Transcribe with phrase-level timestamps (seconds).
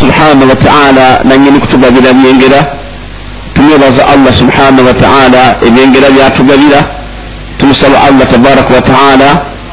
[0.00, 2.60] subhanahu wataala nanyini kutugabira byengera
[3.54, 6.80] tumwebaza allah subhanahu wataala ebyengera byatugabira
[7.58, 9.28] tumusaba allah tabaraka wataala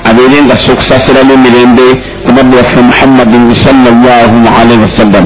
[0.09, 1.87] abeere nga se okusasiramu emirembe
[2.25, 5.25] ku nabbi waffe muhammadin sallallahu alaihi wasallam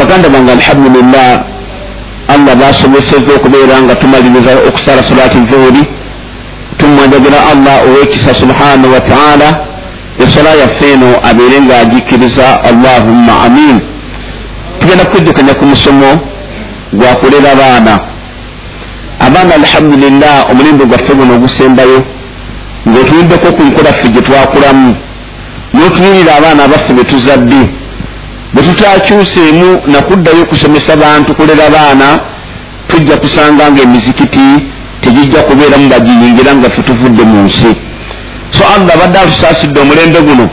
[0.00, 1.30] baganda bange alhamdulillah
[2.34, 5.82] allah basoboseza okubeera nga tumaliriza okusala salati zuhuri
[6.78, 9.67] tumwanjagira allah owekisa subhanahu wataala
[10.24, 13.76] esola yaffe eno abeere nga agikkiriza allahumma amin
[14.80, 16.10] tugenda kwejjukanya ku musomo
[16.92, 17.94] gwakulera baana
[19.20, 19.54] abaana.
[19.54, 21.98] Alhamdulillah omulembe gwaffe guno ogusembayo
[22.88, 24.96] ngaotuliddeko ku nkolaffe gye twakulamu.
[25.74, 27.60] N'otunulira abaana baffe be tuzadde
[28.52, 32.20] bwe tutakyuseemu nakuddayo okusomesa bantu kulera baana
[32.88, 34.46] tujja kusanga nga emizikiti
[35.00, 37.87] tegijja kubeeramu bagiyingira nga ffe tuvudde mu nsi
[38.50, 40.46] so allah abadde atusaasidde omulembe guno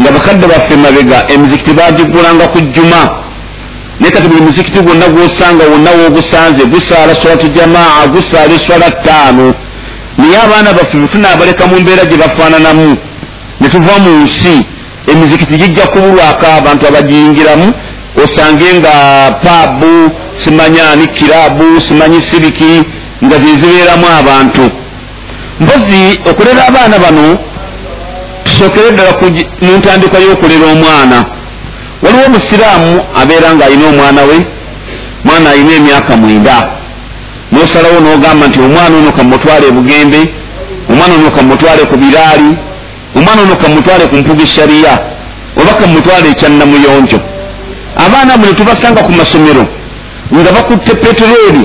[0.00, 3.02] nga bakadde baffe mabega emizikiti bagigulanga ku jjuma.
[4.00, 9.54] Naye kati buli muzikiti gwonna gwosanga wonna woogusanze gusaala swalatu jamaa gusaala eswala ttaano.
[10.18, 12.96] Naye abaana baffe bwetunaabaleka mu mbeera gye bafaananamu
[13.60, 14.66] ne tuva mu nsi
[15.12, 17.72] emizikiti gijja kubulwako abantu abagiyingiramu.
[18.24, 18.92] Osange nga
[19.42, 20.10] paabu
[20.44, 22.82] simanyani kiraabu simanyi siriki
[23.24, 24.70] nga zezibeeramu abantu
[25.60, 27.38] mpozi okulera abaana bano
[28.44, 29.12] tusookere ddala
[29.60, 31.18] mu ntandikwa y'okulera omwana.
[32.02, 34.46] Waliwo omusiraamu abeera nga alina omwana we
[35.24, 36.56] mwana alina emyaka mwenda.
[37.52, 40.20] Nosalawo n'ogamba nti omwana ono kamutwale ebugembe
[40.90, 42.50] omwana ono kamutwale ku biraali
[43.16, 44.92] omwana ono kamutwale ku mpuga eshariya
[45.60, 47.18] oba kamutwale ekyannamuyonjo
[48.04, 49.64] abaana buli tubasanga ku masomero
[50.34, 51.64] nga bakutte peteroli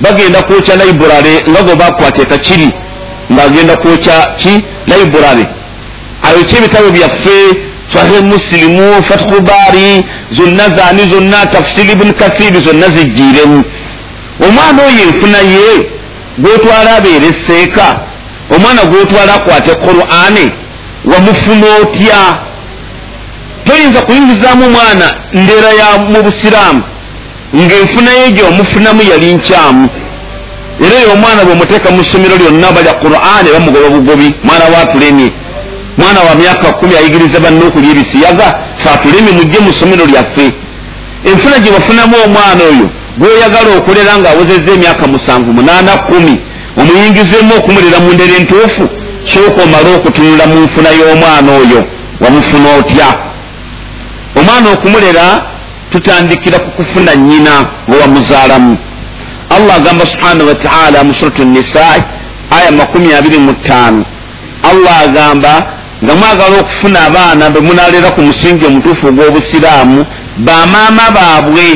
[0.00, 2.68] bagenda kwokya laibulare nga gwe bakwata ekakiri
[3.32, 4.64] ngaagenda kwokya ki?
[4.86, 5.46] Laibulare
[6.22, 7.36] ayokya ebitabo byaffe
[7.94, 13.64] sahih musilimu fathu bari zonna zaani zonna tafsiri ibuni kathiri zonna zijjiiremu.
[14.46, 15.66] Omwana oyo enfuna ye
[16.38, 18.00] gwotwala abeera esseeka
[18.56, 20.46] omwana gwotwala akwate qur'ani
[21.04, 22.22] wamufuna otya?
[23.64, 26.82] Toyinza kuyingizaamu omwana ndeera ya mu busiraamu
[27.56, 29.88] ng'enfuna ye gyomufunamu yali nkyamu
[30.80, 35.32] era eyo omwana bwemuteeka mu ssomero lyonna balya qur'ani bamugoba bugobi mwana waatulemye
[35.98, 38.46] mwana wa myaka kumi ayigiriza banne okulya ebisiyaga
[38.82, 40.46] fe atulemye mujje mu ssomero lyaffe.
[41.24, 42.86] Enfuna gye wafunamu omwana oyo
[43.18, 46.34] gwoyagala okulera ng'awezezza emyaka musanvu munaana kumi
[46.80, 48.84] omuyingizeemu okumulera mu ndera entuufu
[49.32, 51.80] sooka omale okutunula mu nfuna y'omwana oyo
[52.22, 53.08] wamufuna otya?
[54.38, 55.24] Omwana okumulera
[55.90, 57.52] tutandikira ku kufuna nnyina
[57.88, 58.78] gwe wamuzaalamu
[59.56, 62.02] allah agamba subhanahu wataala mu suratu nisai
[62.56, 64.04] aya makumi abiri mu ttaano
[64.70, 65.52] allah agamba
[66.04, 70.06] nga mwagala okufuna abaana be munalera ku musingi omutuufu ogw'obusiraamu
[70.46, 71.66] bamaama baabwe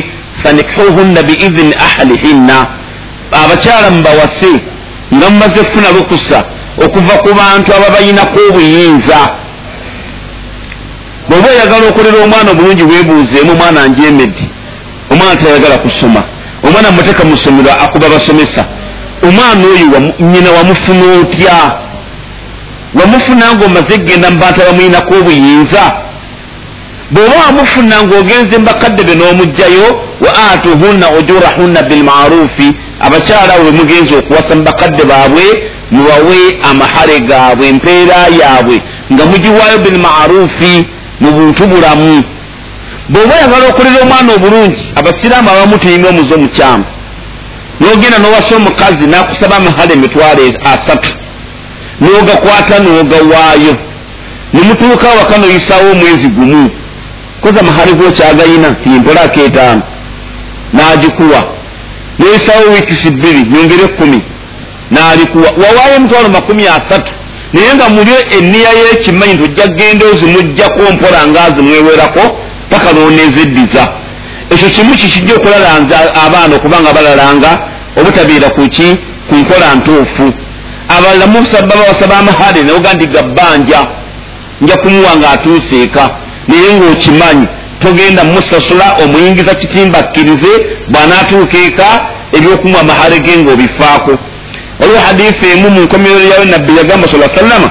[0.43, 2.67] fanikihuhunna biidhini ahlihinna.
[3.31, 4.53] Abakyala mubawase
[5.15, 6.43] nga mumaze kufuna lukusa
[6.85, 9.19] okuva ku bantu ababayinako obuyinza.
[11.29, 14.45] Bweoba oyagala okolera omwana obulungi weebuuzeemu omwana njemedi
[15.11, 16.23] omwana tayagala kusoma
[16.67, 18.65] omwana muteeka mu ssomero akuba basomesa.
[19.23, 21.57] Omwana oyo nyina wamufuna otya?
[22.99, 25.83] Wamufuna ngaomaze kgenda mu bantu abamuyinako obuyinza?
[27.11, 29.87] Bw'oba wamufuna ng'ogenze mbakadde be n'omugjayo
[30.23, 32.67] wa atuhunna ujurahunna bilmarufi
[32.99, 35.45] abakyala we mugenza okuwasa mu bakadde baabwe
[35.91, 36.39] mubawe
[36.69, 38.81] amahale gaabwe empeera yaabwe
[39.13, 40.73] nga mugiwaayo bilmarufi
[41.21, 42.23] mu buntu bulamu
[43.09, 46.85] bw'oba oyagala okolera omwana obulungi abasiraamu abamu tulina omuze omukyamu.
[47.79, 50.41] N'ogenda n'owasa omukazi n'akusaba amahale emitwalo
[50.73, 51.11] asatu.
[52.01, 53.73] N'ogakwata n'ogawaayo.
[54.53, 56.71] Ne mutuuka awaka n'oyisaawo omwezi gumu.
[57.41, 59.81] Koza amahale gokyagayina timpola akeetaano.
[60.73, 61.39] N'agikuwa.
[62.19, 64.19] N'oyisaawo wiikisi bbiri nyongere ekkumi.
[64.91, 65.49] N'alikuwa.
[65.61, 67.11] Wawaayo emitwalo makumi asatu.
[67.53, 72.23] Naye nga muli enniya y'ekimanyi nti ojja kgenda ozimuggyako mpola ngaazimwewerako
[72.69, 73.83] paka n'oneezeddiza
[74.53, 77.51] ekyo kimu kikijja okulalanza abaana okubanga balalanga
[77.99, 78.87] obutabeera ku ki?
[79.29, 80.33] Ku nkola ntuufu.
[80.95, 83.79] Abalala musaba bawasaba amahale nawoga nti gabbanja
[84.61, 86.05] nja kumuwa ng'atuuse eka
[86.47, 87.47] naye ng'okimanyi
[87.81, 90.51] togenda musasula omuyingiza kitimba akkirize
[90.91, 91.87] bw'anaatuuka eka
[92.35, 94.13] ebyokumuwa amahale ge ng'obifaako.
[94.79, 97.69] Waliwo hadiisi emu mu nkomerero yawe nabbi yagamba sala sallama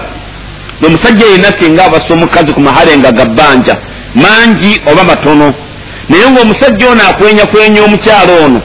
[0.87, 3.75] omusajja yenna singa abasa omukazi ku mahale nga gabbanja
[4.23, 5.49] mangi oba matono.
[6.09, 8.61] Naye ng'omusajja ono akwenyakwenya omukyalo ono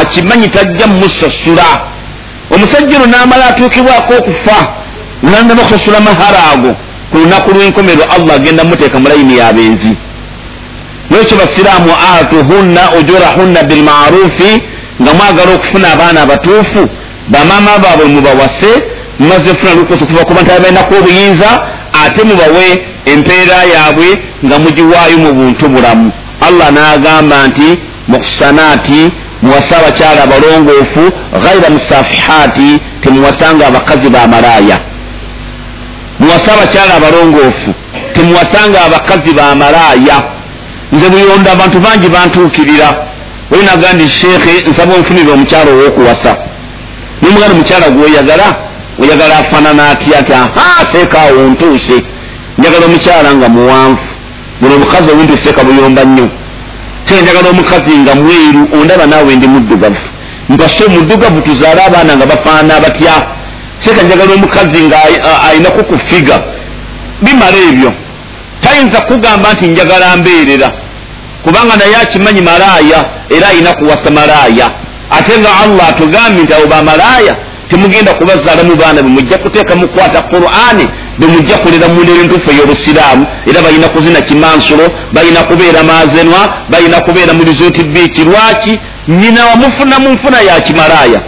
[0.00, 1.68] akimanyi tajja mumusasula
[2.54, 4.58] omusajja ono n'amala atuukibwako okufa
[5.22, 6.72] nandama okusasula mahale ago.
[7.10, 9.96] Ku lunaku lw'enkomerero allah agenda muteeka mu layini y'abenzi
[11.10, 14.62] lwekyo basiraamu atuhunna ujurahunna bilmarufi
[15.02, 16.88] nga mwagala okufuna abaana abatuufu
[17.28, 18.72] bamaama baabwe mubawase
[19.18, 21.50] mumaze funa lukusa okuva ku bantu abalinako obuyinza
[22.04, 22.66] ate mubawe
[23.12, 24.08] empeera yaabwe
[24.44, 26.12] nga mugiwaayo mu buntu bulamu.
[26.46, 27.68] Allah n'agamba nti
[28.08, 29.00] muhsanaati
[29.42, 31.02] muwase abakyala abalongoofu
[31.42, 32.70] ghaira musafihaati
[33.02, 34.78] temuwasanga abakazi bamalaaya
[36.20, 37.70] muwase abakyala abalongoofu
[38.14, 40.16] temuwasanga abakazi bamalaaya
[40.92, 42.88] nze buyonda abantu bangi bantuukirira.
[43.52, 46.36] Olinaga ndi sheekhe nsaba onfunire omukyala owokuwasa.
[47.22, 48.46] Nomugandi mukyala gweoyagala
[49.02, 49.38] oyagala?
[49.38, 51.96] Afaanana atya ati aha seekaawo ntuuse
[52.58, 54.06] njagala omukyala nga muwanvu.
[54.60, 56.28] Buno omukazi owundi seeka buyomba nnyo.
[57.04, 60.04] Seeka njagala omukazi nga mweru ondaba naawe ndi muddugavu.
[60.48, 63.14] Mpase omuddugavu tuzaale abaana nga bafaanana batya?
[63.78, 64.96] Seeka njagala omukazi nga
[65.48, 66.36] ayinaku ku figa
[67.22, 67.92] bimala ebyo.
[68.60, 70.70] Tayinza kugamba nti njagala mbeerera.
[71.42, 74.70] Kubanga naye akimanyi malaaya era ayina kuwasa malaaya.
[75.10, 77.36] Ate nga allah atugambye nti abo bamalaaya
[77.68, 84.20] temugenda kubazaalamu baana bemujja kuteeka mukwata qur'ani bemujja kulera mundera entuufu ey'obusiraamu era balina kuzina
[84.20, 88.80] kimansulo balina kubeera mazenwa balina kubeera mu rizoti biiki lwaki?
[89.08, 91.20] Nyina wamufuna mu nfuna ya kimalaaya.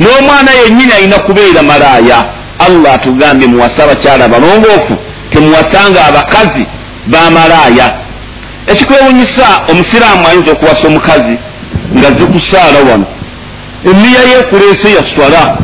[0.00, 2.24] N'omwana yennyini alina kubeera malaaya.
[2.58, 4.96] Allah atugambye muwase abakyala abalongoofu
[5.30, 6.66] temuwasanga abakazi
[7.06, 7.94] bamalaaya
[8.66, 11.38] ekikwewunyisa omusiraamu ayinza okuwasa omukazi
[11.98, 13.06] nga zikusaala wano.
[13.84, 15.58] Emiya yekulese yaswala.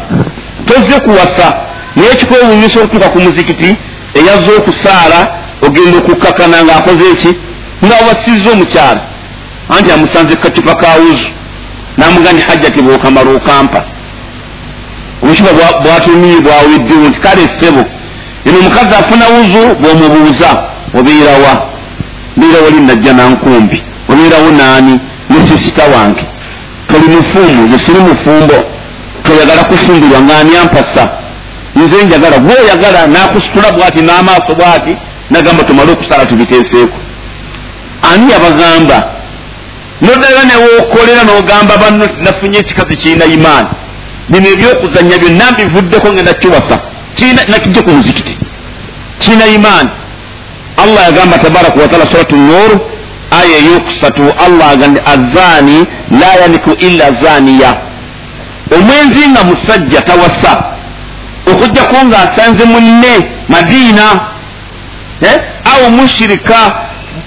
[0.66, 3.76] Tozze kuwasa naye ekikwewunyisa okutuuka ku muzikiti
[4.18, 5.18] eyazze okusaala
[5.66, 7.30] ogenda okukakana ngaakoze eki
[7.84, 9.02] nga wasiza omukyala.
[9.68, 11.28] Anti amusanze kacupa kawuzu
[11.96, 13.84] namuga ndi hajjati bwokamala okampa.
[15.22, 15.50] Omukiba
[15.82, 17.84] bwatumiye bwaweddewo nti kale ssebo
[18.46, 20.50] eno omukazi afuna wuzu bwomubuuza
[20.98, 21.52] obeerawa
[22.36, 25.00] mbeera wali najja nankumbi obeerawo naani
[25.30, 26.24] ne sisita wange.
[26.88, 28.54] Toli mufumu nze siri mufumbo.
[29.24, 31.21] Toyagala kufumbirwa ngaani ampasa
[31.82, 34.96] nze njagala gweoyagala nakusitula bwati n'amaaso bwati
[35.30, 36.98] nagamba tumale okusala tubiteeseeko.
[38.12, 38.98] Ani yabagamba?
[40.00, 43.68] Noddala newokolera n'ogamba banno nafunye ekikazi kirina imaani.
[44.28, 46.76] Bino ebyokuzanya byonna mbivuddeko ngenda kiwasa
[47.48, 48.38] nakijja ku muzikiti.
[49.18, 49.90] Kirina imaani.
[50.82, 52.70] Allah yagamba tabaraka wataala suratu nur
[53.30, 55.86] aya eyokusatu allah agambye azaani
[56.20, 57.76] la yaniku illa zaniya
[58.76, 60.71] omwenzi nga musajja tawasa
[61.46, 63.12] okujjako nga asanze munne
[63.48, 64.02] madiina
[65.20, 65.36] eh?
[65.72, 66.58] awo mushirika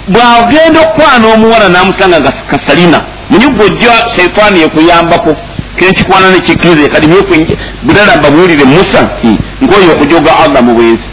[0.08, 3.02] bwagenda okukwana omuwala namusanga nga kasalina.
[3.30, 5.36] Munyugojja shaitaani yekuyambako
[5.78, 11.08] kenkikwana nekikkiriza kadibudala babuulire musa nti nkoyo okujoga allah mu bwenzi.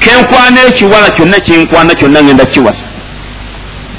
[0.00, 2.86] Kenkwana ekiwala kyonna kyenkwana kyonna ngenda kiwasa.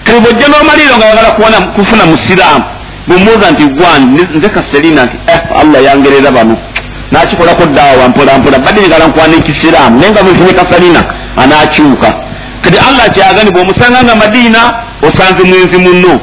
[0.03, 1.31] Kati bwojja n'omaliro nga yagala
[1.75, 2.65] kufuna musiraamu
[3.07, 6.57] bwemubuuza nti gwani nze kaselina nti eh, allah yangerera bano
[7.13, 9.99] nakikolako ddaawa mpolampola badde njagala nkwana ekisiraamu.
[9.99, 11.01] Naye nga bwefunye kasalina
[11.43, 12.09] anakyuka
[12.61, 14.61] kati allah kyagani bw'omusanga nga madiina
[15.07, 16.13] osanze mwenzi munno.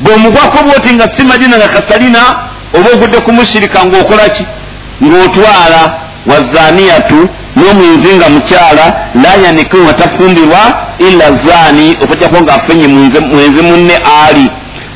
[0.00, 2.20] Bw'omugwako bwoti nga si madiina nga kasalina
[2.76, 4.44] oba ogudde kumushirika ng'okolaki
[5.04, 5.80] ng'otwala
[6.30, 8.84] wazaniyatu n'omwenzi nga mukyala
[9.22, 10.62] la yaniku nga tafumbirwa
[10.98, 14.46] illa zaani okujjako ng'afunye mwenzi munne ali.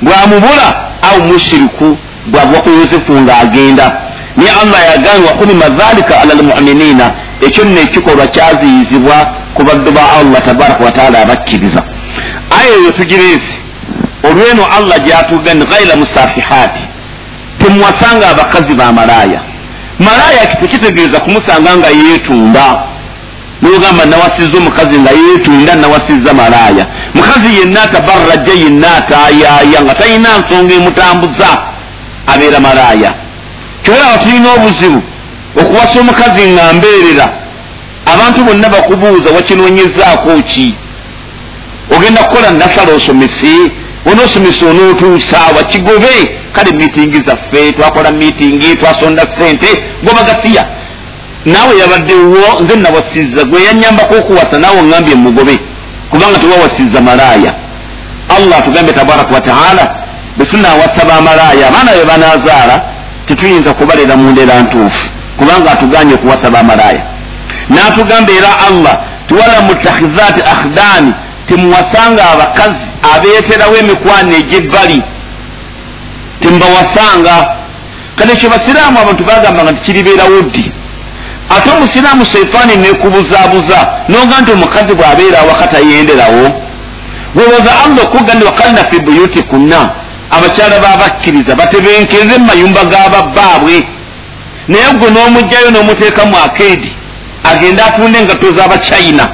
[0.02, 0.68] Bwamubula
[1.08, 4.03] au mushiriku bwava ku yusufu ng'agenda
[4.36, 7.10] naye allah yagambye wakulima dhalika ala lmuminina
[7.46, 9.16] ekyo nno ekikolwa kyaziyizibwa
[9.54, 11.82] ku baddu ba allah tabaraka wataala abakkiriza
[12.60, 13.54] aya eyo tugireese
[14.22, 16.82] olweno allah gyatugani ghaira musafihaati
[17.58, 19.40] temuwasanga abakazi ba malaaya
[19.98, 22.82] malaaya tekitegeeza kumusanga nga yeetunda
[23.62, 30.74] nogamba nawasiza omukazi nga yeetunda nawasiza malaaya mukazi yenna atabarajja yenna atayaaya nga talina nsonga
[30.74, 31.48] emutambuza.
[32.26, 33.14] Abeera malaaya
[33.84, 35.02] kyolaba tulina obuzibu
[35.60, 37.26] okuwasa omukazi nga mbeerera
[38.12, 40.74] abantu bonna bakubuuza wakinoonyezaako ki?
[41.96, 43.72] Ogenda kukola nasala osomese
[44.12, 46.40] onoosomesa onootuusa wakigobe?
[46.52, 50.64] Kale miitingi zaffe twakola miitingi twasonda sente gobagasiya
[51.44, 55.58] naawe yabaddewo nze nawasiza gwe yanyambako okuwasa naawe oŋambye mugobe
[56.10, 57.54] kubanga tewawasiza malaaya.
[58.36, 59.96] Allah atugambye tabaraka wataala
[60.36, 62.93] bwe tunawasa bamalaaya abaana be banazaala
[63.26, 67.02] tetuyinza kubalera mu ndeera ntuufu kubanga atuganye okuwasa bamalaaya
[67.68, 68.94] n'atugamba era allah
[69.28, 71.12] tiwala mutakhidhaati akhdaani
[71.48, 75.02] temuwasanga abakazi abeeterawo emikwano egy'ebbali.
[76.40, 77.34] Tembawasanga
[78.16, 80.72] kati ekyo basiraamu abantu bagambanga nti kiribeerawo ddi?
[81.56, 83.78] Ate omusiraamu sheitaani nekubuzaabuza
[84.08, 86.44] noga nti omukazi bw'abeera awaka tayenderawo
[87.36, 89.80] webaza allah okugandi wakalina fi buyutikunna
[90.30, 93.76] abakyala babakkiriza batebenkeze mu mayumba g'ababbaabwe
[94.68, 96.92] naye gwe n'omugjayo n'omuteeka mu akeedi
[97.50, 99.24] agende atunde engatto z'abachina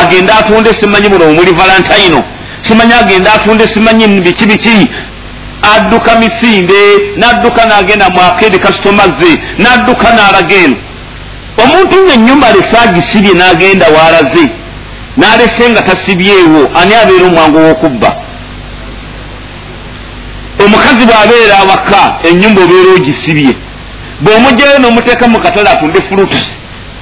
[0.00, 2.20] agende atunde simanyi buno omuli valentino
[2.62, 4.88] simanyi agende atunde simanyi biki biki.
[5.74, 6.80] Adduka misinde
[7.16, 10.76] n'adduka n'agenda mu akeedi kasitoma ze n'adduka n'alaga eno.
[11.62, 14.44] Omuntu ngaenyumba alese agisibye n'agenda waalaze
[15.16, 18.10] n'alese nga tasibyewo ani abeera omwangu w'okubba
[20.96, 23.54] omukazi bw'abeera awaka enyumba obeera ogisibye.
[24.20, 26.52] Bw'omugjayo n'omuteeka mu katale atunde fulutusi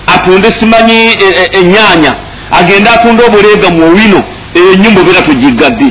[0.07, 1.17] atunde simanyi
[1.59, 4.21] enyaanya e, e, agende atunde obuleega mu owino
[4.55, 5.89] eyo enyumba obeera togigadde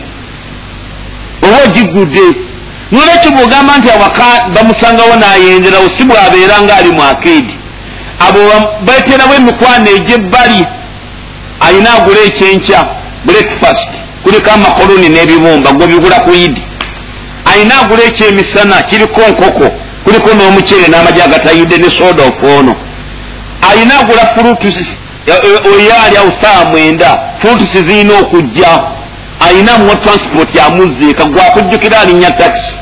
[1.45, 2.25] oba ogigudde?
[2.91, 7.55] Nolwekyo bwogamba nti awaka bamusangawo n'ayenjerawo si bw'abeera ng'ali mu akeedi
[8.25, 8.39] abo
[8.85, 10.61] beterawo emikwano egy'ebbali
[11.65, 12.79] ayina agula ekyenkya
[13.25, 13.91] breakfast.
[14.23, 16.63] Kuliko amakoloni n'ebibumba gwe bigula ku idi
[17.53, 19.65] ayina agula ekyemisana kiriko nkoko
[20.03, 22.75] kuliko n'omuceere n'amagi agatayidde ne soda ofoono
[23.69, 24.97] ayina agula frutusi
[25.73, 28.81] oyaali awo saa mwenda frutusi zirina okujja.
[29.39, 32.73] Ayina muwa transport amuziika gwakujjukira alinnya taxi.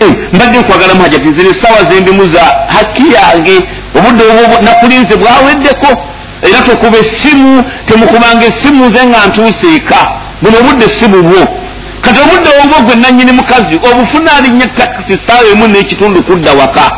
[0.00, 3.56] Eh, mbadde nkwagala muhajati ziri essaawa zendimu za hakki yange.
[3.98, 6.02] Obudde obwo nakulinze bwaweddeko.
[6.42, 10.12] Era tokuba essimu temukubanga essimu ze nga ntuuse eka.
[10.42, 11.61] Buno obudde si bubwo
[12.02, 16.90] kati obudde obwo gwe nanyini mukazi obufuna alinnya takisi saawa emu n'ekitundu kudda waka.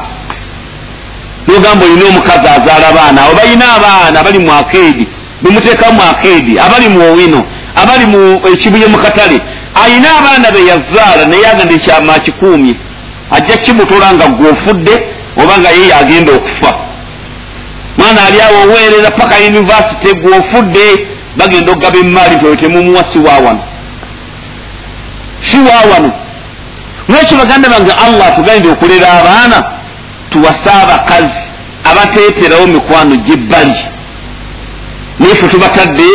[1.46, 5.08] Nogamba olina omukazi azaala baana abo balina abaana abali mu akeedi
[5.42, 7.42] bemuteeka mu akeedi abali mu owino
[7.76, 9.38] abali mu ekibuye mu katale.
[9.84, 12.74] Ayina abaana be yazaala naye agenda ekyama akikuumye
[13.30, 14.94] ajja kimutola nga gweofudde
[15.36, 16.72] oba nga ye yagenda okufa.
[17.98, 21.06] Mwana ali awo oweerera paka univesity gweofudde
[21.36, 22.56] bagenda okugaba emaali nti oyo
[25.50, 26.12] siwawano siwawano
[27.08, 29.62] lwekyo baganda bange allah atugambye okulera abaana?
[30.30, 31.40] Tuwase abakazi
[31.90, 33.74] abateeterawo mikwano gyebbali
[35.18, 36.10] naye fe tubatadde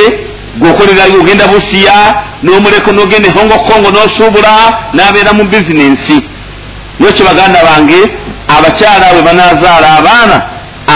[0.58, 1.98] gweokolerayo ogenda busiya
[2.44, 4.54] n'omuleko n'ogenda ehongokongo n'osuubula
[4.94, 6.18] n'abeera mu bizinensi.
[7.00, 8.00] Lwekyo baganda bange
[8.58, 10.38] abakyala bwe banaazaala abaana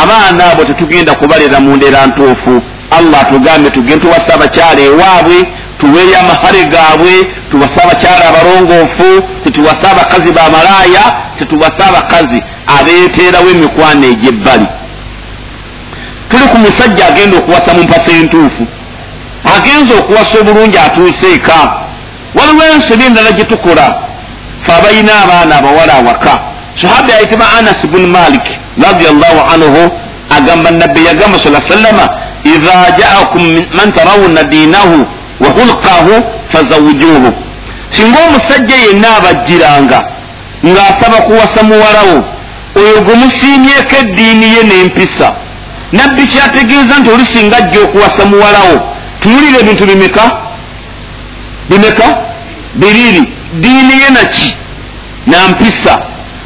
[0.02, 2.62] abaana abo tetugenda kubalera mu ndeera ntuufu.
[2.98, 5.38] Allah atugambye tugende tuwasa abakyala ewaabwe
[5.84, 7.14] tuweeyo amahale gaabwe
[7.52, 9.10] tuwase abakyala abalongoofu
[9.44, 11.04] tetuwase abakazi bamalaaya
[11.40, 12.44] tetuwase abakazi
[12.78, 14.68] abeeteerawo emikwano egy'ebbali.
[16.30, 18.64] Tuli ku musajja agenda okuwasa mu mpasa entuufu.
[19.56, 21.60] Agenza okuwasa obulungi atuuse eka.
[22.36, 23.86] Waliwo ensobi endala gye tukola.
[24.66, 26.34] Fe abalina abaana abawala awaka.
[26.82, 28.46] Sahabi ayitibwa anas bunu malik
[28.86, 29.92] radiallahu anhu
[30.30, 32.10] agamba nabbi yagamba sa sallama
[32.44, 33.44] idha jaakum
[33.78, 35.06] man tarawuna diinahu
[35.44, 37.34] wa hulkahu fazawujuhu
[37.90, 40.04] singa omusajja yenna abajjiranga
[40.66, 42.18] ng'asaba kuwasa muwalawo
[42.76, 45.36] oyo gwe musiimyeko eddiini ye n'empisa.
[45.92, 50.32] Nabbi kyategeeza nti olusinga ajja okuwasa muwalawo tuwulire ebintu bimeka?
[51.70, 52.08] Bimeka?
[52.76, 54.56] Bibiri diini ye naki
[55.26, 55.94] nampisa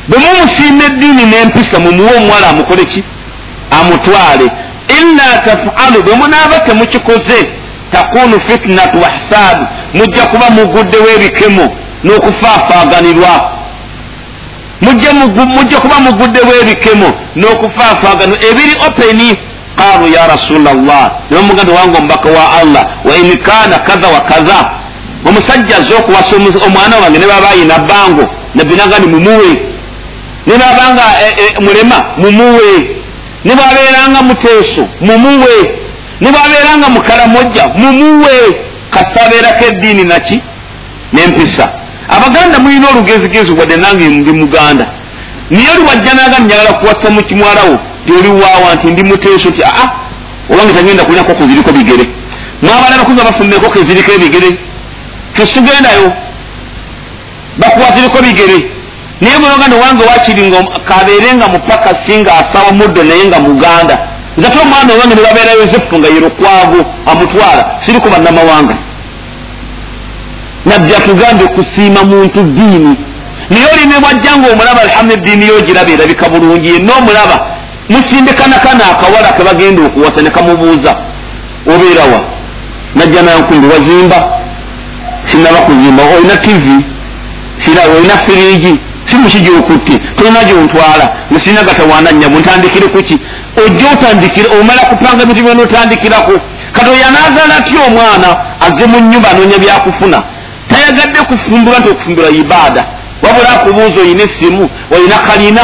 [0.08, 3.04] bwe mumusiima eddiini n'empisa mumuwe omuwala amukole ki?
[3.72, 4.46] Amutwale.
[5.00, 7.50] Illa tafalu bwe munaaba temukikoze
[7.92, 13.52] takunu fitinatu wahsaabu mujja kuba muguddewo ebikemo n'okufaafaganirwa
[15.56, 19.38] mujja kuba muguddewo ebikemo n'okufaafaganirwa ebiri openi
[19.78, 24.70] qaalu ya rasula llah nebamuganda wange omubaka wa allah wain kana kaza wa kaza
[25.26, 29.62] omusajja azze okuwasa omwana wange ne baba ayina bango nabinagani mumuwe.
[30.48, 32.96] Ne babanga e, e, mulema mumuwe.
[33.46, 35.77] Ne bwabeeranga muteeso mumuwe
[36.22, 38.36] ne bwabeeranga mukalamojja mumuwe
[38.90, 40.42] kasabeerako eddiini naki?
[41.14, 41.70] Nempisa
[42.10, 44.86] abaganda mulina olugezigezi wadde nange ndi muganda.
[45.50, 49.90] Niye oli wajja naga njagala kuwasa mu kimwalawo tyoliwawa nti ndi muteeso ti aa
[50.50, 52.06] obange tagenda kulina koko ziriko bigere.
[52.62, 54.50] Mwabalala kuza bafuna enkoko eziriko ebigere.
[55.36, 56.12] Tetugendayo
[57.58, 58.72] bakuwa ziriko bigere.
[59.22, 64.08] Naye muloganda owange wakiri nga kabeere nga mupakasi nga asawa muddo naye nga muganda
[64.38, 66.80] nzate omwana owange nebabeera yosefu nga yerokwago
[67.12, 68.78] amutwala siriko bannamawanga.
[70.66, 72.94] Nabbi atugambye kusiima muntu ddiini.
[73.50, 77.38] Naye olina bwajja nga omulaba alhamdu eddiini yo giraba erabika bulungi yenna omulaba
[77.90, 80.92] musindikanakana akawala kebagenda okuwasa nekamubuuza
[81.74, 82.20] obeerawa
[82.96, 84.20] najja nankumbi wazimba?
[85.26, 86.36] Sinaba kuzimba olina
[87.64, 88.14] siraba olina
[89.08, 93.20] firiji simuki gyokutte tolina gyontwala musirina gatawana nyamu ntandikire kuki
[93.66, 96.32] ojja otandikire omala kupanga bintu byona otandikirako
[96.72, 98.30] katoyo yanazaala atya omwana
[98.62, 100.24] aze mu nyumba anoonya byakufuna?
[100.70, 102.84] Tayagadde kufumbula nti okufumbula ibaada.
[103.24, 105.62] Wabula akubuuza oyina essimu oyina kalina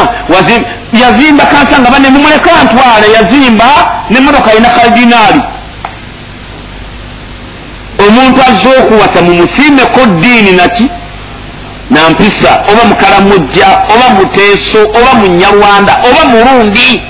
[1.01, 3.65] yazimba kansa nga bane mumuleka ntwala yazimba
[4.09, 5.41] nemotoka ayina kadinaali
[8.07, 10.89] omuntu azze okuwasa mumusiimeko ddiini naki
[11.89, 17.01] nampisa oba mukalamujja oba muteeso oba munyarwanda oba mulundi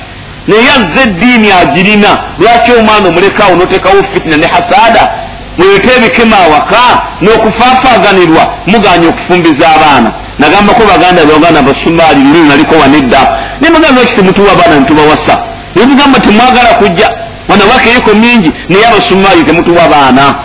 [0.47, 2.17] naye azze eddiini agirina.
[2.39, 5.11] Lwaki omwana omulekaawo notekawo fitina ne hasaada?
[5.57, 10.11] Muleke ebikema awaka n'okufaafaganirwa muganya okufumbiza abaana.
[10.39, 13.19] Nagambako baganda baganda basumaali luli naliko wanedda.
[13.61, 15.37] Nemugamba eki temutuwa abaana nitubawasa
[15.75, 17.09] nemugamba temwagala kujja.
[17.49, 20.35] Wanawaka eriko mingi naye abasumaali temutuwa baana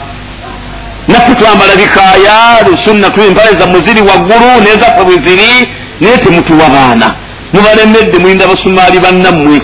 [1.09, 5.69] naffe twambala bikaaya lusunna tu empale zammwe ziri waggulu nezaffe bwe ziri
[6.01, 7.15] naye temutuwa baana.
[7.53, 9.61] Mubalemedde mulinda basumaali bannammwe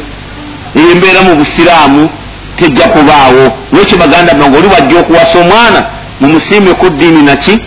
[0.92, 2.10] embeera mu busiraamu
[2.56, 3.44] tejja kubaawo.
[3.72, 5.80] Lwekyo baganda bange oli wajja okuwasa omwana
[6.20, 7.60] mumusiimeku ddiini naki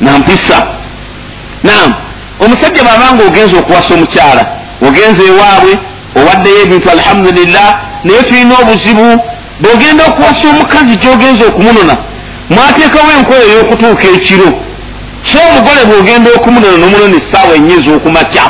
[0.00, 0.66] nampisa
[1.62, 1.94] nam
[2.40, 4.44] omusajja babanga ogenza okuwasa omukyala
[4.86, 5.72] ogenza ewaabwe
[6.16, 7.68] owaddeyo ebintu alhamdulillah
[8.04, 9.08] naye tulina obuzibu
[9.60, 11.96] bwogenda okuwasa omukazi gyogenza okumunona
[12.50, 14.50] mwateekawo enkola ey'okutuuka ekiro
[15.30, 18.44] so omugole bwogenda okumunona nomunona essaawa enye ez'okumakya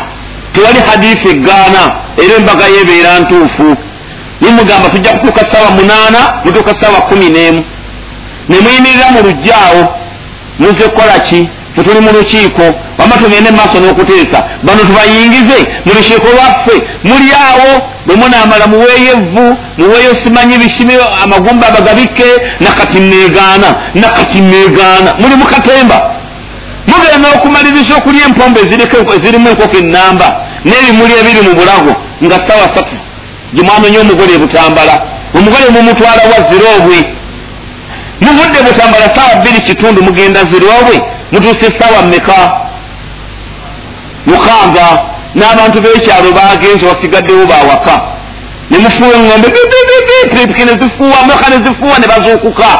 [0.52, 1.82] tewali hadiisi egaana
[2.22, 3.76] era embaga yebeera ntuufu
[4.42, 7.64] nimugamba tujja kutuuka saawa munaana mutuuka saawa kumi n'emu.
[8.49, 9.82] Nemuyimirira mu lujjaawo
[10.58, 11.49] muze kukola ki?
[11.76, 12.62] Tetuli mu lukiiko.
[12.99, 14.38] Wama tugende mumaaso n'okuteesa.
[14.62, 16.76] Bano tubayingize mu lukiiko lwaffe.
[17.04, 17.70] Muli awo
[18.06, 20.94] bwe munaamala muweeyo evvu muweeyo simanyi bishimi
[21.25, 22.25] amagumba abagabike
[22.61, 25.99] nakati neegaana nakati neegaana muli mu katemba.
[26.87, 28.61] Mugenda okumaliriza okulya empombe
[29.14, 30.28] ezirimu enkoko enamba
[30.64, 31.92] n'ebimuli ebiri mu bulago
[32.25, 32.97] nga sawa satu
[33.54, 34.94] gyemwanonye omugole butambala.
[35.35, 36.99] Omugole mumutwala wa zirobwe
[38.21, 40.97] muvudde butambala sawa bbiri kitundu mugenda zirobwe
[41.32, 42.38] mutuuse sawa mmeka?
[44.26, 47.95] Mukaaga n'abantu b'ekyalo bagenze wasigaddewo bawaka
[48.71, 49.49] nemufuuwa eŋŋombe
[50.31, 52.71] pipiki nezifuuwa moka nezifuuwa ne bazuukuka.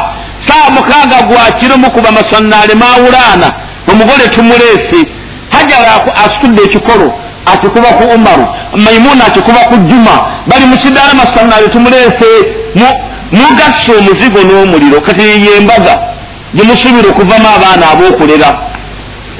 [0.47, 3.53] Saa mukaaga gwakiro mukuba maswannaale mawulaana
[3.91, 4.99] omugole tumuleese.
[5.49, 7.13] Hajala asitudde ekikolo
[7.45, 10.15] akikuba ku umaru maimuna akikuba ku juma.
[10.47, 12.29] Bali mukidaala maswannaale tumuleese.
[13.31, 15.93] Mugasse omuzigo n'omuliro kati yembaga
[16.55, 18.49] gyemusuubira okuvamu abaana ab'okulera.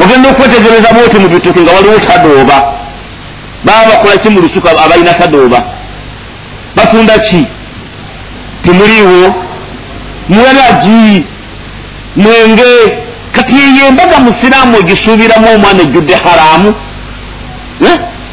[0.02, 2.58] Ogenda okwetegereza bwoti mu bituki nga waliwo tadooba
[3.66, 5.64] baba bakola ki mu lusuku abalina tadooba
[6.76, 7.48] batunda ki?
[8.64, 9.36] Temuliiwo
[10.30, 11.26] mwelagi
[12.16, 13.00] mwenge?
[13.32, 16.76] Kati yeyo embaga musiraamu egisuubiramu omwana ejjudde haramu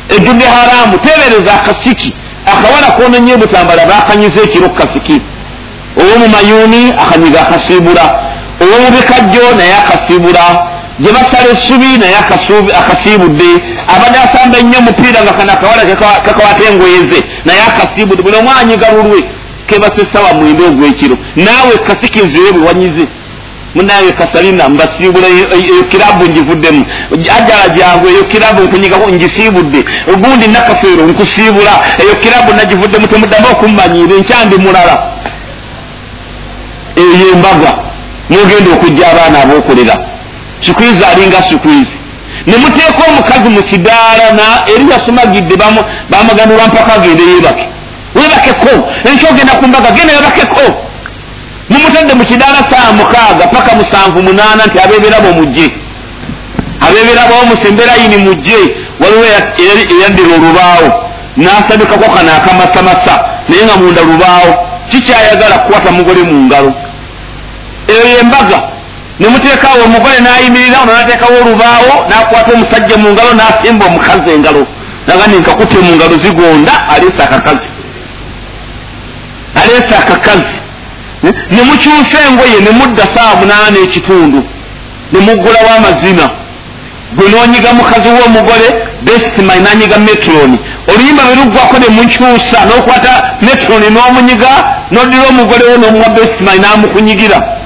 [0.09, 2.15] ejjudde haramu tebereza akasiki
[2.47, 5.21] akawala kononye butambala bakanyiza ekiro kukasiki
[6.01, 8.05] owomumayuuni akanyiga akasiibula
[8.63, 10.41] owomubikajjo naye akasiibula
[11.01, 12.17] gye basala essubi naye
[12.81, 13.51] akasiibudde.
[13.95, 15.83] Abadde asamba ennyo omupiira nga kana akawala
[16.27, 18.23] kakawata engoyeze naye akasiibudde.
[18.23, 19.21] Buli omu anyiga lulwe
[19.67, 21.17] kebasa esawa mwenda ogwekiro.
[21.37, 23.07] Naawe kasiki nziwe bwe wanyize.
[23.75, 29.85] Munaye kasalina mbasiibula eyo kirabu ngivuddemu ajala jangu eyo kirabu nkunyigako ngisiibudde
[30.15, 34.97] ogundi nakafeero nkusiibula eyo kirabu nagivuddemu temuddamu okummanyiira enkyandi mulala.
[36.97, 37.71] Eyo embaga
[38.31, 39.95] mugenda okujja abaana ab'okulera
[40.67, 41.97] sikwizi alinga sikwizi
[42.47, 45.55] nemuteeka omukazi mu kidaala eri yasomagidde
[46.11, 47.69] bamuganulwa mpaka agende yebake
[48.15, 48.73] webakeko
[49.11, 50.61] enky ogenda kumbaga genda webakeko
[51.71, 55.67] mumutadde mu kidaala saa mukaaga paka musanvu munaana nti abebirabo mujje.
[56.81, 58.61] Abebirabo omusemberayini mujje.
[59.01, 60.89] Waliwo eyaddira olubaawo.
[61.37, 63.15] Nasabikako kana akamasamasa
[63.49, 64.53] naye nga munda lubaawo.
[64.91, 66.73] Kikyayagala kukwata mugole mu ngalo.
[67.89, 68.59] Eyo yembaga
[69.21, 74.67] nemuteekawo omugole nayimirira ono nateekawo olubaawo nakwata omusajja mu ngalo nasimba omukazi engalo.
[75.07, 77.69] Nagandi nkakutte mu ngalo zigonda aleese akakazi.
[79.61, 80.57] Aleese akakazi.
[81.51, 84.41] Nemukyusa engoye nemudda saawa munaana ekitundu.
[85.13, 86.27] Nemugulawo amazina
[87.17, 88.69] gwe nonyiga mukazi w'omugole
[89.03, 90.59] bestimai nanyiga metroni
[90.91, 94.51] oluyimba lweluggwako nemukyusa nokwata metroni n'omunyiga
[94.91, 97.60] nodira omugolewo nomuwa bestimai namukunyigira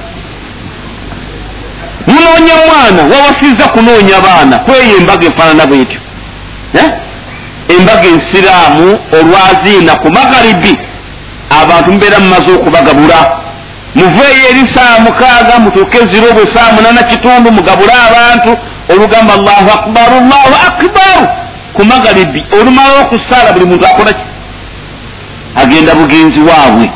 [2.07, 4.59] munoonya mwana wawasiza kunoonya baana.
[4.59, 5.99] Kweyo embaga efaanana bwetyo.
[7.67, 10.77] Embaga ensiraamu olwaziina ku magharibi.
[11.61, 13.19] Abantu mubeera mumaze okubagabula.
[13.95, 18.57] Muveeyo eri saa mukaaga mutuuke ziro bwe saa munana kitundu mugabule abantu.
[18.89, 21.17] Olugamba allahu akbar allahu akbar.
[21.73, 24.23] Ku magharibi olumala okusaala buli muntu akola ki?
[25.55, 26.91] Agenda bugenzi waabwe.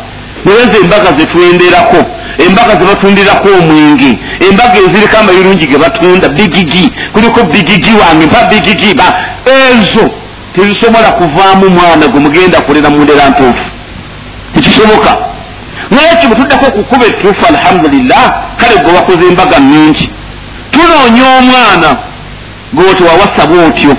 [0.46, 4.20] Nayenze embaga zetwenderako embaga zebatundirako omwenge.
[4.50, 6.30] Embaga eziriko amayirungi ge batunda.
[6.30, 6.92] Bigigi.
[7.14, 8.26] Kuliko bigigi wange.
[8.26, 8.94] Mpa bigigi.
[8.94, 9.08] Ba
[9.46, 10.10] ezo
[10.56, 13.66] tezisobola kuvaamu mwana gwe mugenda kulera mundera ntuufu.
[14.54, 15.18] Tekisoboka.
[15.92, 18.26] Naekyo bwetuddako okukuba etuufu alhamdulillah
[18.58, 20.10] kale gwe wakoze embaga nyingi
[20.72, 21.98] tunoonya omwana
[22.74, 23.96] gwe tewawasa bwotyo.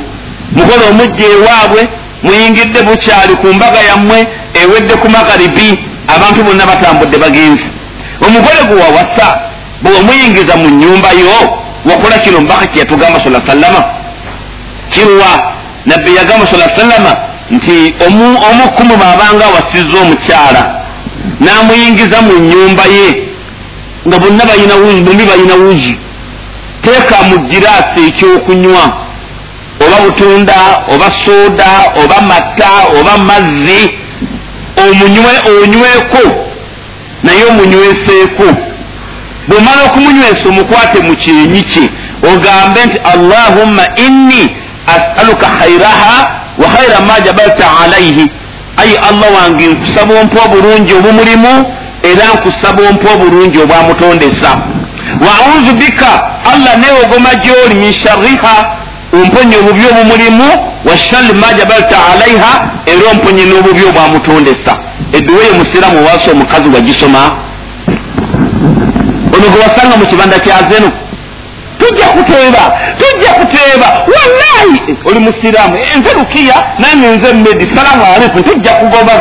[0.53, 1.88] Mukole omujja ewaabwe
[2.22, 4.26] muyingidde bukyali ku mbaga yammwe
[4.62, 5.79] ewedde ku magaribi
[6.14, 7.66] abantu bonna batambudde bagenzi
[8.26, 9.26] omugole gwe wawasa
[9.83, 11.37] bwemuyingiza mu nyumba yo
[11.85, 13.85] wakola kino mbaka kyeyatugamba sala sallama
[14.90, 15.52] kirwa
[15.87, 17.16] nabbi yagamba sala sallama
[17.50, 17.94] nti
[18.50, 20.62] omukumu baabanga awasizza omukyala
[21.40, 23.09] n'amuyingiza mu nyumba ye
[24.06, 25.94] nga bonna balina wuzi bombi balina wuzi
[26.83, 28.85] teeka mu giraasi ekyokunywa
[29.85, 30.59] oba butunda
[30.94, 31.70] oba sooda
[32.04, 33.80] oba matta oba mazzi
[34.83, 36.49] omunywe onyweko
[37.22, 38.48] naye omunyweseeko
[39.48, 41.90] bwomala okumunywesa omukwate mu kyenyi kye.
[42.30, 44.56] Ogambe nti allahumma inni
[44.94, 46.16] asaluka khairaha
[46.59, 48.24] wa khaira ma jabalta alaihi
[48.76, 51.52] ayi allah wange nkusaba ompa obulungi obumulimu
[52.02, 54.50] era nkusaba ompa obulungi obwamutondesa.
[55.24, 56.12] Wa auzu bika
[56.52, 58.54] allah newogoma gyoli min sharriha
[59.12, 60.48] omponye obubi obumulimu
[60.85, 62.52] wa sharri ma jabalta alaiha
[62.87, 67.18] era omponye n'obubi obwamutondesa edduwa eyo musiramu owaasi omukazi wagisoma.
[69.34, 70.90] Ono gwe wasanga mu kibanda kyazeno
[71.78, 72.62] tujja kuteeba
[72.98, 73.86] tujja kuteeba.
[74.14, 74.96] Wallahi!
[75.04, 79.12] Oli musiraamu nze lukiya nange nze medi salaamu aleikum tujja kugoba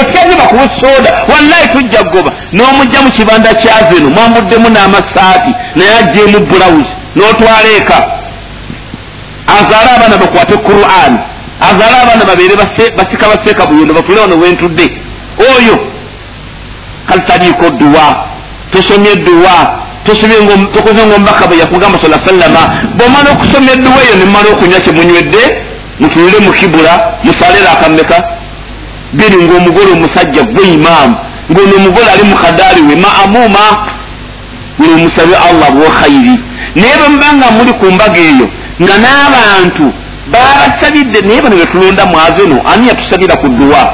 [0.00, 2.32] otyaze bakuwe soda wallahi tujja kugoba.
[2.52, 7.98] N'omujja mu kibanda kyazeno mwamuddemu n'amasaati naye ajjeemu bulawuzi n'otwala eka
[9.46, 11.18] azaale abaana bakwate quran
[11.60, 12.56] azaale abaana babeere
[12.96, 14.86] basika baseeka buyendo batule wano wentudde.
[15.38, 15.76] Oyo
[17.08, 18.28] kale taliiko dduwa
[18.72, 22.62] tosomye dduwa tokoze nga omubaka bwe yakugamba sala sallama
[22.96, 25.42] bwomala okusoma edduwa eyo nemumala okunywa kyemunywedde
[26.00, 26.92] mutulire mu kibula
[27.24, 28.16] musalire akammeka.
[29.12, 31.16] Biri ngaomugole omusajja gwe imaamu
[31.50, 33.64] ngaono omugole ali mukadaali we maamuma
[34.78, 36.36] buli omusabe allah bwokhairi
[36.74, 38.46] naye bwemubanga muli ku mbaga eyo
[38.82, 39.86] nga n'abantu
[40.32, 43.92] babasabidde naye bano betulonda mwazeno ani yatusabira ku dduwa?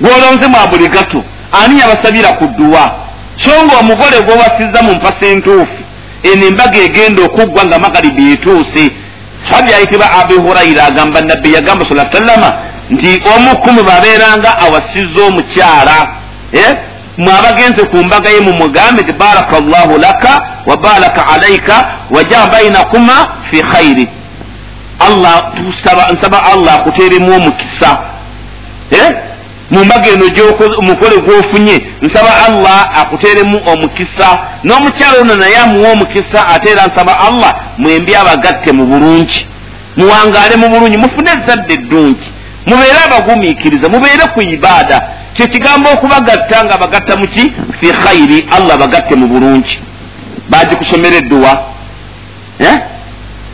[0.00, 2.94] Gwolonze mwa buli gato ani yabasabira ku dduwa?
[3.36, 5.80] So nga omugole gwowasizza mu mpasa entuufu
[6.22, 8.90] eno embaga egenda okuggwa nga magalibi etuuse
[9.50, 12.52] sabi ayitibwa abi hurayira agamba nabbi yagamba sa sallama
[12.90, 15.96] nti omukumu babeeranga awasizza omukyala
[17.18, 20.32] mwabagenze ku mbaga ye mumugambe nti baraka llahu laka
[20.66, 23.12] wa baraka alaika waja bainakuma
[23.50, 24.08] fi khairi
[25.00, 25.52] allah
[26.12, 27.98] nsaba allah akuteeremu omukisa.
[29.70, 30.24] Mumbaga eno
[30.78, 34.38] omukole gwofunye nsaba allah akuteeremu omukisa.
[34.64, 39.46] N'omukyalo ono naye amuwa omukisa ate era nsaba allah mwembi abagatte mu bulungi.
[39.96, 42.28] Muwangaale mu bulungi mufune ezadde eddungi.
[42.66, 45.08] Mubeere abagumiikiriza mubeere ku ibaada.
[45.34, 49.78] Kyekigambo okubagatta nga bagatta muki fi khairi allah bagatte mu bulungi.
[50.48, 51.52] Bagikusomera edduwa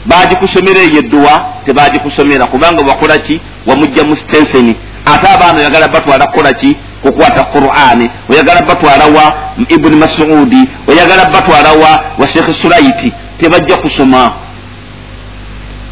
[0.06, 3.40] bagikusomera eyo edduwa tebagikusomera kubanga wakola ki?
[3.66, 6.76] Wamujja mu stenseni ate abaana oyagala batwala kukola ki?
[7.02, 9.34] Kukwata qur'ani oyagala batwala wa
[9.68, 14.32] ibuni masudi oyagala batwala wa wa shekhe sulaiti tebajja kusoma.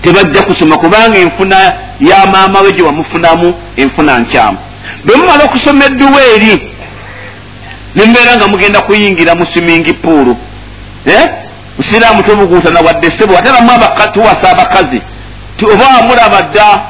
[0.02, 0.76] Tebajja kusoma.
[0.76, 1.56] Kubanga enfuna
[2.00, 4.58] ya maama we gye wamufunamu enfuna nkyamu.
[5.04, 6.74] Bwe mumala okusoma edduwa eri
[7.94, 10.36] nemubeera nga mugenda kuyingira mu swimingi puulu
[11.78, 13.70] musiraamu tobuguutana wadde sebo ate bamu
[14.12, 15.02] tuwasa abakazi
[15.72, 16.82] oba wamulaba dda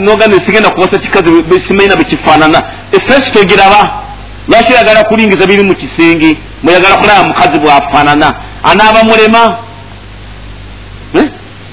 [0.00, 1.30] nogamba sigenda kuwasa kikazi
[1.68, 4.06] simaina bwekifaanana efesi togiraba
[4.48, 8.34] lwaki oyagala kulingiza biri mu kisenge mweyagala kulaba mukazi bwafaanana?
[8.62, 9.56] Anaaba mulema?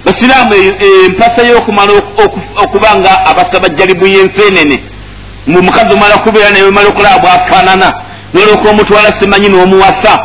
[0.06, 0.54] Basiraamu
[1.06, 1.94] empasa yokumala
[2.56, 4.84] okuba nga abasaba jalibu yensenene
[5.48, 7.94] mukazi omala kubeera naye omala okulaba bwafaanana.
[8.34, 10.20] Noloka omutwala simanyi n'omuwasa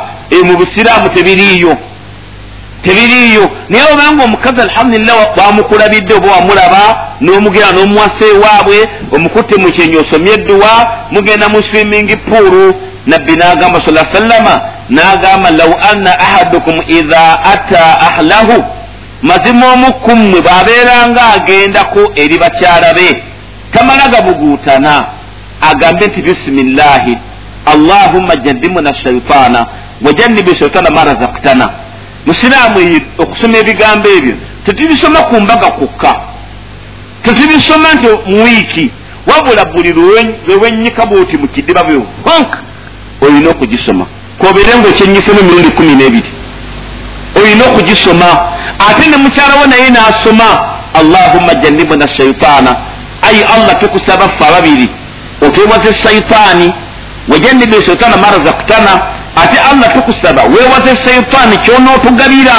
[0.45, 1.77] mu busiraamu tebiriiyo.
[2.83, 3.51] Tebiriiyo.
[3.69, 6.83] Naye obanga omukazi alhamdulillah wamukulabidde oba wamulaba
[7.21, 8.79] n'omugenda n'omuwasa ewaabwe
[9.17, 10.73] omukutte mu kyenyi osomye edduwa
[11.11, 12.75] mugenda mu swimming pool.
[13.07, 14.55] Nabbi n'agamba sala sallama
[14.91, 18.65] n'agamba law anna ahadukum idha ata ahlahu.
[19.23, 23.23] Mazima omukummwe bw'abeeranga agendako eri bakyala be.
[23.73, 25.05] Tamala gabuguutana.
[25.61, 27.19] Agambe nti bisimillahi
[27.67, 29.67] allahumma jannibna shaitaana
[30.05, 31.71] wajannibi shaitaana ma razaktana
[32.27, 34.35] musiraamu okusoma ebigambo ebyo
[34.69, 36.21] tetubisoma ku mbaga kukka.
[37.23, 38.91] Tetubisoma nti mu wiiki
[39.27, 39.93] wabula buli
[40.47, 42.59] lwewenyika bwoti mu kidiba bwe honka
[43.21, 44.07] olina okugisoma
[44.39, 46.31] kobere nga okyenyisemu emirundi kumi n'ebiri.
[47.37, 48.29] Olina okugisoma
[48.89, 50.49] ate ne mukyalawo naye n'asoma
[50.95, 52.77] allahumma janibuna shaitaana
[53.23, 54.89] ayi allah tukusaba ffe ababiri.
[55.43, 56.73] Otwewaze shaitaani
[57.29, 58.93] wajanibi shaitaana marazaktana
[59.37, 60.43] ate allah tukusaba.
[60.43, 62.57] Wewaze shaitaani kyonootugabira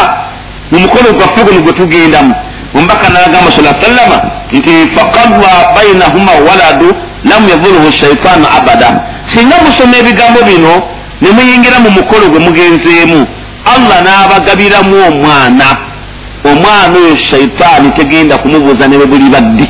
[0.71, 2.35] mu mukolo gwaffe guno gwe tugendamu.
[2.75, 4.17] Omubaka nagamba sa sallama
[4.51, 9.01] nti fakadwa bainahuma waladu lam yadhuruhu shaitaanu abada.
[9.33, 10.73] Singa musoma ebigambo bino
[11.21, 13.25] ne muyingira mu mukolo gwe mugenzeemu
[13.75, 15.65] allah n'abagabiramu omwana.
[16.45, 19.67] Omwana oyo shaitaani tegenda kumubuuza ne bwe buli baddi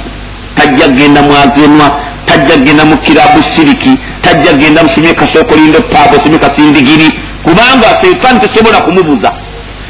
[0.55, 1.91] tajja kgenda mwazenwa
[2.25, 8.81] tajja kgenda mu kirabu siriki tajja kgenda musomye kasookolindo paapa osomye kasindigiri kubanga shaitaani tesobola
[8.81, 9.31] kumubuza.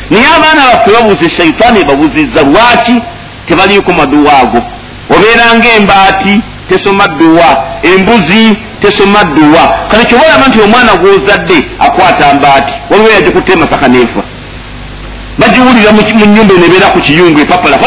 [0.09, 2.95] Naye abaana baffe babuuze shaitaani babuzizza lwaki
[3.47, 4.61] tebaliiko maduwa ago?
[5.09, 9.63] Obeera ngaembaati tesoma dduwa embuzi tesoma dduwa.
[9.91, 14.23] Kale kyobalaba nti omwana gwozadde akwata mbaati waliwo yajja kutta emasaka neefa
[15.39, 17.77] bagiwulira mu nyumba enebeera ku kiyungu epapala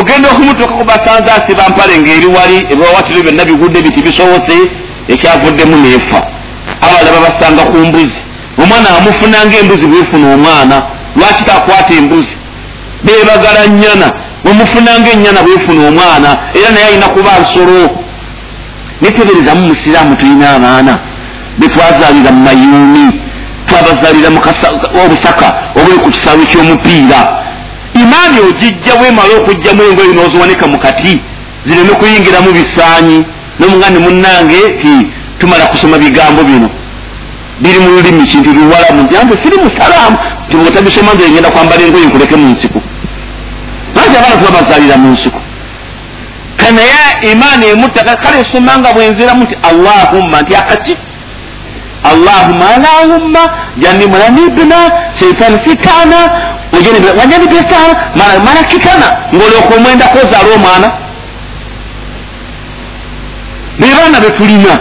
[0.00, 4.56] ogenda okumutuuka ku basanze asiba mpale ngaeri wali ebiwawatiro byonna bigudde biti bisobose
[5.12, 6.20] ekyavuddemu neefa
[6.84, 8.20] abalaba basanga ku mbuzi.
[8.62, 10.76] Omwana amufuna ngaembuzi bwefuna omwana
[11.16, 12.34] lwaki takwata embuzi?
[13.04, 14.08] Bebagala nyana
[14.44, 17.90] bwemufuna ngaenyana bwefuna omwana era naye alina kuba nsolo.
[19.02, 20.98] Neteberezamu musiraamu tulina abaana
[21.58, 23.06] betwazalira mu mayuuni
[23.66, 24.28] twabazalira
[25.04, 27.20] obusaka obuli ku kisaawe ky'omupiira
[28.02, 31.20] imaani ogijja wemala okugjamu engoyi noziwanika mu kati
[31.64, 33.18] zireme kuyingiramu bisaanyi
[33.58, 34.92] nomugandi munnange ti
[35.38, 36.70] tumala kusoma bigambo bino.
[37.60, 40.16] Biri mu lulimi kintu luwalamu nti anze siri musalaamu
[40.48, 42.80] ti bwotabisoma nze ngenda kwambala engoyi nkuleke mu nsiko
[43.94, 45.40] lwaki abaana tubabazalira mu nsiko
[46.56, 50.96] kanaye imaani emuttaka kale esoma nga bwenziramu nti allahumma nti akaki
[52.10, 53.42] allahumma allahumma
[56.72, 60.90] janibunanibna shaitani fitana wajanibestana malakitana ngaolyoka omwendako ozaala omwana
[63.78, 64.78] bebaana betulina.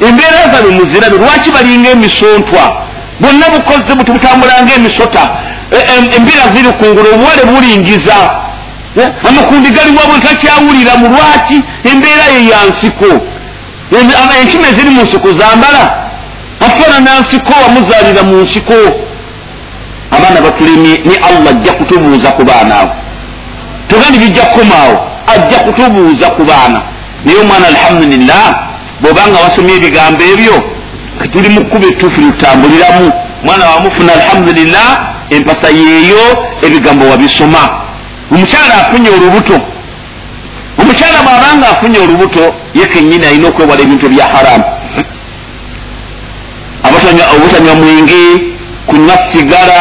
[0.00, 2.86] Embeera zabe muzirabe lwaki balinga emisontwa
[3.20, 5.28] bwonna bukoze buti butambulanga emisota
[6.16, 8.16] embira ziri kungulu obuwale bulingiza.
[9.28, 13.10] Amakundi galiwo bwe takyawulira mu lwaki embeera ye yansiko
[14.40, 15.82] enkima eziri mu nsiko zambala.
[16.60, 18.74] Afaanana nsiko wamuzaalira mu nsiko
[20.10, 22.94] abaana batulemye ne allah ajja kutubuuza ku baana abo.
[23.88, 26.82] Togandi bijja kukomaawo ajja kutubuuza ku baana.
[27.24, 28.46] Naye omwana alhamdulillah
[29.00, 30.56] bwobanga wasomye ebigambo ebyo
[31.32, 33.12] tuli mu kkuba ettuufu litambuliramu
[33.44, 34.88] mwana wamufuna alhamdulillah
[35.30, 36.22] empasa yeeyo
[36.62, 37.62] ebigambo wabisoma.
[38.32, 39.60] Omukyala afunye olubuto.
[40.80, 44.64] Omukyala bwabanga afunye olubuto ye kenyini alina okwewala ebintu ebya haramu.
[47.36, 48.49] Obutanywa mwenge
[48.90, 49.80] kunywa sigala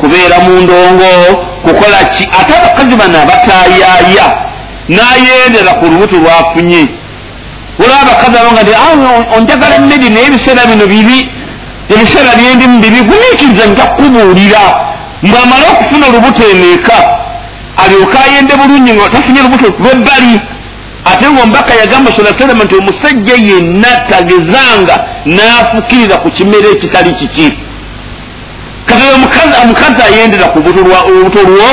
[0.00, 1.10] kubeera mu ndongo
[1.64, 2.24] kukola ki?
[2.40, 4.26] Ate abakazi bano abatayaya
[4.88, 6.82] nayendera ku lubuto lwafunye
[7.84, 8.72] olaba abakazi abo nga ti
[9.36, 11.18] onjagala emmedi naye ebiseera bino bibi
[11.94, 14.64] ebiseera byendimu bibi gumiikiriza nja kukubuulira.
[15.22, 16.96] Mbwamale okufuna olubuto eneeka
[17.82, 20.40] alyoke ayende bulungi nga tafunye olubuto lwebbali
[21.04, 24.94] ate ngaombaka yagamba sala salama nti omusajja yenna tagezanga
[25.26, 27.48] n'afukirira ku kimere ekitali kiki
[28.86, 29.02] kati
[29.62, 31.70] omukazi ayendera ku olubuto lwo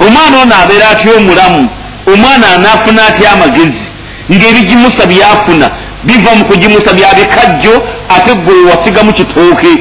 [0.00, 1.68] omwana ono abeera atya omulamu?
[2.06, 3.84] Omwana anaafuna atya amagezi?
[4.32, 5.70] Ng'ebigimusa byafuna.
[6.04, 7.74] Biva mu kugimusa bya bikajjo
[8.08, 9.72] ate gwe wasigamu kitooke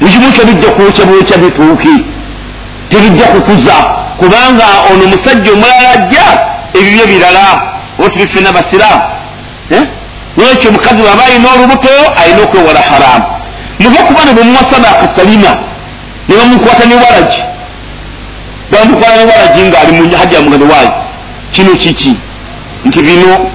[0.00, 1.94] bigimusa bijja kwokya bwokya bituuke
[2.88, 3.74] tebijja kukuza.
[4.18, 6.24] Kubanga ono omusajja omulala ajja
[6.74, 7.72] ebibyo birala.
[7.98, 9.02] Otubifena basiraamu
[10.36, 11.88] nekyo omukazi waba alina olubuto
[12.24, 13.24] alina okwewala haramu
[13.82, 15.50] muva kuba ne bwemuwasaba akasalina
[16.28, 17.42] ne bamukwata ne walagi
[18.70, 20.92] bamukwata ne walagi ngaali mu hajja mugendo waayo
[21.52, 22.16] kino kiki?
[22.84, 23.50] Nti bino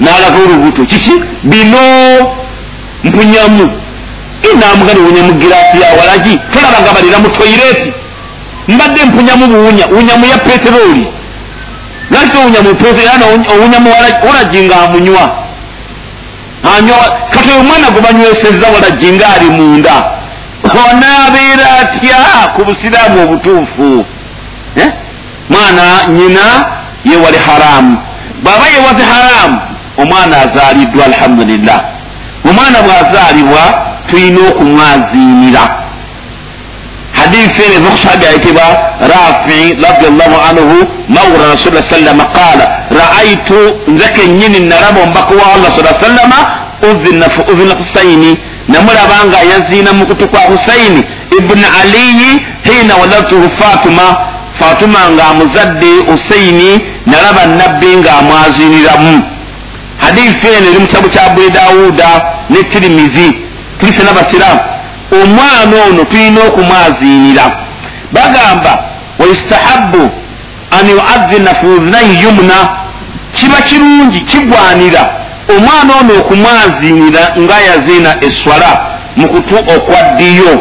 [0.00, 0.84] nalaga olubuto.
[0.84, 1.12] Kiki?
[1.42, 1.78] Bino
[3.04, 3.70] mpunyamu.
[4.60, 7.92] Namugani wunya mu girasi ya walagi tolabaga balira mu toireti
[8.68, 11.08] mbadde mpunyamu buwunya wunyamu ya peteroli.
[12.10, 13.24] Lwaki towunyamu peteroli?
[13.52, 13.90] Owunyamu
[14.26, 15.39] walagi nga amunywa
[17.30, 19.96] kati omwana gwe banywesezza walagi nga ali munda
[20.64, 24.04] onaabeera atya ku busiraamu obutuufu?
[25.50, 26.40] Mwana nyina
[27.04, 27.98] yewali haramu
[28.42, 29.60] bwaba yewaze haramu
[29.98, 31.04] omwana azaaliddwa
[37.12, 38.62] hadithi ene eva kusahabi ayitibwa
[39.00, 43.58] rafi radiallahu anhu mawura rasula sallama qala raaitu
[43.88, 46.36] nze kenyini naraba omubaka wa allah sa sallama
[47.52, 51.04] udhina husaini namulaba nga yaziina mu kutu kwa husaini.
[51.38, 52.30] Ibuni aliyi
[52.62, 54.16] hina waladtuhu fatuma
[54.60, 59.22] fatuma nga amuzadde husaini nalaba nabbi nga amwaziniramu
[59.98, 62.08] hadithi eno eri mu kitabu kya abu dawuda
[62.50, 63.32] ne tirimizi
[63.80, 64.60] tulise n'abasiraamu
[65.22, 67.44] omwana ono tulina okumwaziinira
[68.12, 68.72] bagamba
[69.18, 70.10] waistahabu
[70.70, 72.79] an yuadhina fi udhinayi yumna
[73.32, 75.16] kiba kirungi kigwanira.
[75.56, 78.70] Omwana ono okumwaziinira nga yaziina eswala
[79.16, 80.52] mu kutu okwaddiyo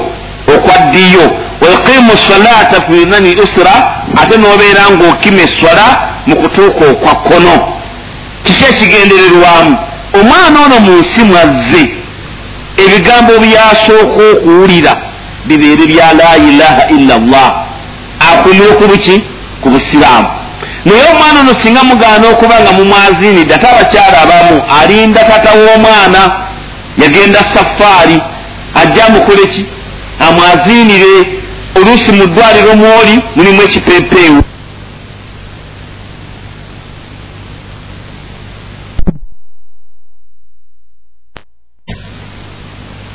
[0.55, 1.25] okwaddiyo
[1.61, 3.75] waiqimu salata fi udhinayi usra
[4.21, 5.85] ate n'obeera ng'okima eswala
[6.27, 7.55] mu kutuuka okwa kkono.
[8.43, 9.77] Kiki ekigendererwamu?
[10.13, 11.83] Omwana ono mu nsi mwazze
[12.85, 14.93] ebigambo byasooka okuwulira
[15.45, 17.49] bibeere bya la ilaha illa llah
[18.19, 19.23] akumire ku buki
[19.61, 20.38] ku busiraamu
[20.85, 26.21] naye omwana ono singa mugaana okuba nga mumwazinidde ate abakyala abamu alinda tata w'omwana
[26.97, 28.21] yagenda safaari
[28.75, 29.65] ajja amukole ki?
[30.19, 31.41] Amwazinire
[31.75, 34.43] oluusi mu ddwaliro mwoli mulimu ekipeepeewu.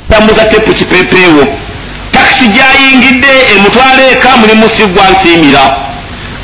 [0.09, 1.47] Tambuza tepu kipeepeewo
[2.11, 5.84] takisi gyayingidde emutwala eka mulimu sigwa nsiimira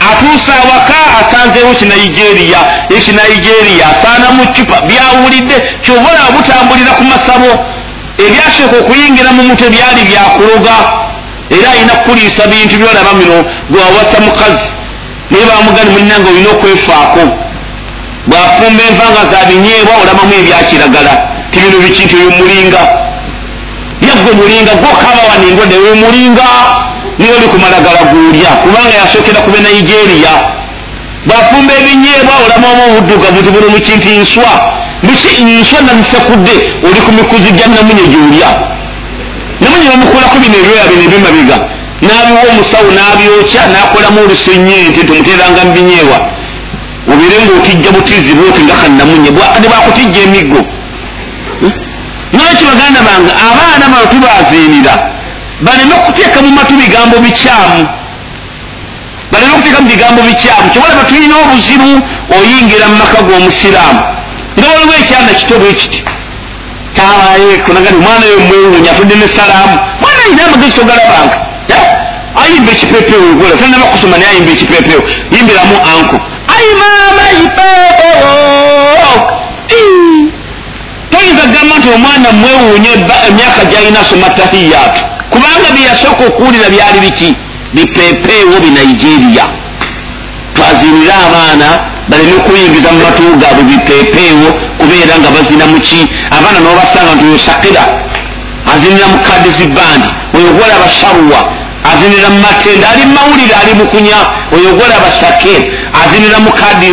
[0.10, 2.60] atuusa awaka asanzeewo kinaigeria
[2.98, 7.52] ekinaigeria asaana mu cupa byawulidde kyobola butambulira ku masabo.
[8.26, 10.76] Ebyasooka okuyingira mu mutwe byali byakuloga
[11.56, 13.38] era alina kukuliisa bintu byolaba bino
[13.72, 14.68] gwawasa mukazi.
[15.30, 17.24] Naye bamugani mulinanga olina okwefaako
[18.28, 21.14] bwafumba envanga za binyeebwa olabamu ebyakiragala
[21.52, 22.82] tibino bikintu byumulinga
[24.08, 26.48] yagwe mulinga gwokaba wano endwadde wemulinga
[27.22, 30.34] niyo oli kumalagala gulya kubanga yasookera kube nigeria.
[31.28, 34.54] Bwafumba ebinyeebwa olabamu obuddugavu ti buno mukintu nswa.
[35.04, 36.56] Biki nswa nazisekudde
[36.88, 38.50] oli ku mikuzi gya namunye gyolya
[39.62, 41.58] namunye bamukolako bino ebyoya bino ebyemabiga
[42.06, 46.20] n'abiwa omusawo n'abyokya n'akolamu olusenyente tumuteranga mu binyeebwa.
[47.12, 49.30] Obeere ngaotijja butizi bwoti nga kannamunye
[49.62, 50.62] ne bakutijja emiggo
[52.34, 54.94] nolwekyo baganda bange abaana bano tubaziinira
[55.62, 57.82] baleme okuteeka mu matu bigambo bikyamu
[59.32, 61.92] baleme okuteeka mu bigambo bikyamu kyobalaba tulina obuzibu
[62.38, 64.02] oyingira mu maka g'omusiraamu
[64.58, 66.04] nga waliwo ekyana kito bwe kiti
[66.96, 69.78] kyabayekonagani omwana yo mwewuunya atudde ne salaamu.
[70.02, 71.38] Mwana ayina amagezi togalabanga
[72.44, 76.18] ayimba ekipepewo gola tanaba kusoma naye ayimba ekipepewo yimbiramu anko
[76.56, 78.34] ai maama ipepewo
[81.12, 82.92] toyinza kugamba nti omwana mwewuunye
[83.28, 87.30] emyaka gyalina asoma tahiyaatu kubanga byeyasooka okuwulira byali biki?
[87.76, 89.46] Bipepeewo binaigeria
[90.56, 91.68] twazinire abaana
[92.10, 94.48] baleme okuyingiza mu matu gaabwe bipepeewo
[94.80, 96.02] kubeera nga bazina muki
[96.36, 97.84] abaana nobasanga nti osakira
[98.72, 101.40] azinira mu kadisi bandi oyogola abasharuwa
[101.92, 104.20] azinira mu matenda ali mumawulire ali mukunya
[104.56, 105.56] oyogola abasake
[106.02, 106.88] azinira mu kadi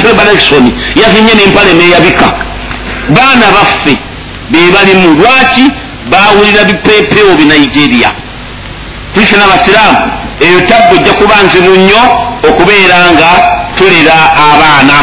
[0.00, 0.64] prebalekson
[1.00, 2.28] yazinye nempale neyabika.
[3.16, 3.94] Baana baffe
[4.50, 5.64] bebalimu lwaki
[6.10, 8.10] bawulira bipepeewo binigeria
[9.14, 10.00] tulise n'abasiraamu
[10.40, 12.02] eyo tabba ojja kuba nzibu nnyo
[12.48, 13.30] okubeera nga
[13.76, 14.16] tulera
[14.48, 14.98] abaana.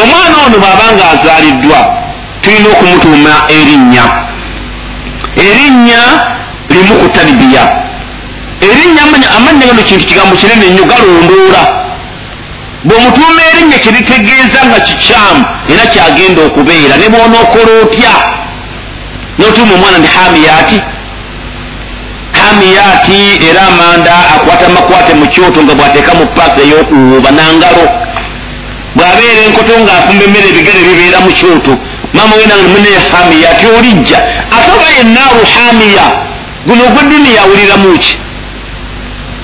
[0.00, 1.78] Omwana ono bw'aba nga azaaliddwa
[2.42, 4.04] tulina okumutuuma erinnya.
[5.46, 6.02] Erinnya
[6.70, 7.64] limu ku talibiya
[8.60, 9.02] erinnya
[9.36, 11.62] amannya gano kintu kigambo kinene nnyo galondoola
[12.84, 18.14] bw'omutuuma erinnya kyeritegeeza nga kikyamu era kyagenda okubeera ne bw'onookola otya
[19.40, 20.78] n'otuuma omwana ndi hamiyati
[22.42, 27.84] hamiyati era amanda akwata makwate mu kyoto nga bw'ateeka mu paasi ey'okuwuuba nangalo.
[28.96, 31.72] Bw'abeera enkoto ng'afumba emmere ebigere bibeera mu kyoto.
[32.14, 34.18] Maama we nange mune hamiyati olijja.
[34.56, 36.06] Ate oba yennaaru hamiya.
[36.66, 38.14] Guno ogwe duniya awuliramu ki?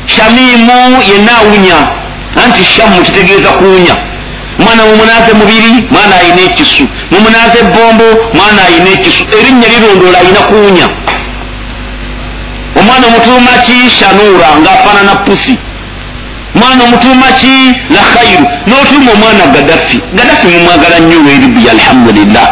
[0.07, 0.79] Shamimu
[1.11, 1.79] yennaawunya
[2.45, 3.97] anti shamu kitegeeza kuwunya
[4.59, 8.05] mwana mumunaze mubiri mwana ayina ekisu mumunaze ebombo
[8.35, 10.89] mwana ayina ekisu erinnya lirondoola ayina kuwunya.
[12.78, 13.91] Omwana omutuuma ki?
[13.99, 15.55] Shanuura ng'afaanana pusi
[16.55, 17.55] mwana omutuuma ki?
[17.95, 22.47] La khairu n'otuuma omwana gadafi gadafi mumwagala nnyo weribuya alhamdulillah.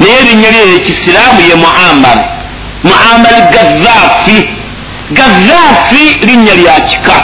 [0.00, 2.18] Naye erinnya lye ekisiraamu ye muamar
[2.84, 4.38] muamar gazaafi
[5.18, 7.16] gazaafi linnya lya kika.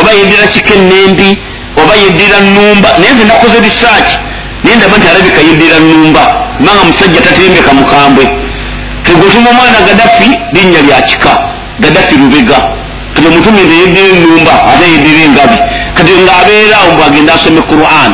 [0.00, 1.38] Oba yeddira kika ennembi
[1.82, 2.88] oba yeddira nnumba.
[2.98, 4.14] Naye nze nakoze risaaki
[4.64, 6.22] naye ndaba nti alabika yeddira nnumba.
[6.58, 8.24] Kubanga musajja tatembeka mukambwe
[9.04, 11.32] tegotuma omwana gadafi linnya lya kika.
[11.80, 12.58] Gaddafi lubega.
[13.14, 15.58] Kati omutume nteyeddira enumba ate yeddira engabi.
[15.94, 18.12] Kati ngaabeerawo bwagenda asome quran.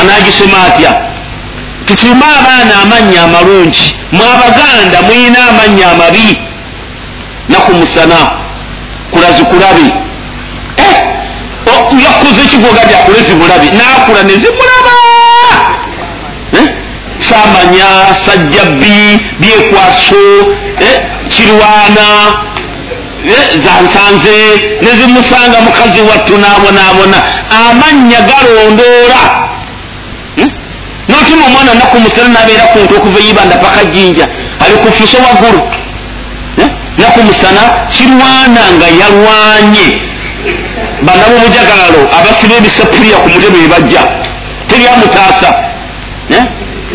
[0.00, 0.92] Anagisoma atya?
[1.86, 3.94] Tutume abaana amannya amalungi.
[4.12, 6.38] Mwabaganda muyina amannya amabi.
[7.48, 8.16] Nakumusana
[9.10, 9.80] kulazi kulabe.
[9.80, 10.03] eh,
[12.02, 14.94] yakuze ekigogadi akule zibulabe nakula nezimulaba
[16.52, 16.68] eh,
[17.28, 17.88] samanya
[18.26, 20.24] sajjabbi byekwaso
[20.80, 22.06] eh, kirwana
[23.64, 24.36] zansanze
[24.82, 27.18] nezimusanga mukazi wattu nabonaabona
[27.68, 29.20] amannya galondoola
[31.08, 34.28] notuma omwana nakumusana nabeera kuntu okuva eyibanda paka jinja
[34.60, 35.62] ali kufuso waggulu.
[36.98, 40.03] Nakumusana kirwana nga yalwanye
[41.06, 44.02] banabo bujagalalo abasiba ebisapulya ku mutwe bebajja
[44.68, 45.50] teryamutaasa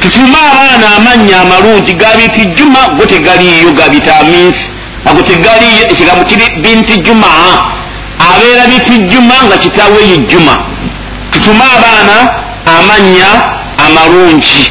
[0.01, 4.65] tutume abaana amannya amalungi gabiti juma go tegaliiyo gabita minsi
[5.09, 7.79] ago tegaliiyo ekigambo kiri binti jumaa
[8.19, 10.55] abeera biti juma nga kitaawe ye juma.
[11.31, 12.15] Tutume abaana
[12.77, 13.29] amannya
[13.85, 14.63] amalungi.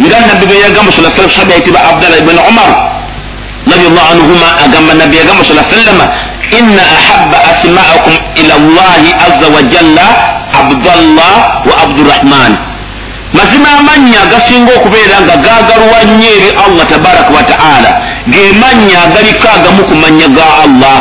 [0.00, 2.70] Nga nabbi beyagamba sa salam sahabi ayitibwa abdallah ibuni umar
[3.66, 6.04] radiallahu anhuma agamba nabbi yagamba sa sallama
[6.58, 10.08] inna ahaba asmaakum ila llahi aza wajalla
[10.60, 11.34] abdallah
[11.68, 12.52] wa abdurahman
[13.34, 17.90] mazima amannya agasinga okubeera nga gagalwa nnyo eri allah tabaraka wataala
[18.28, 20.96] ge mannya agaliko agamu ku mannya ga allah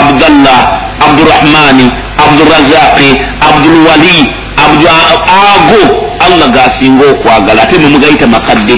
[0.00, 0.60] abdallah
[1.00, 1.86] abdurahmani
[2.20, 4.18] abdurazaqi abdulwali
[4.60, 7.62] ago allah gasinga okwagala.
[7.62, 8.76] Ate nemugayita makadde.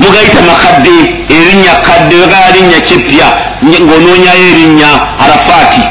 [0.00, 0.96] Mugayita makadde
[1.28, 3.28] erinnya kadde wegala linnya kipya
[3.64, 5.82] ngaonoonyayo erinnya arafati.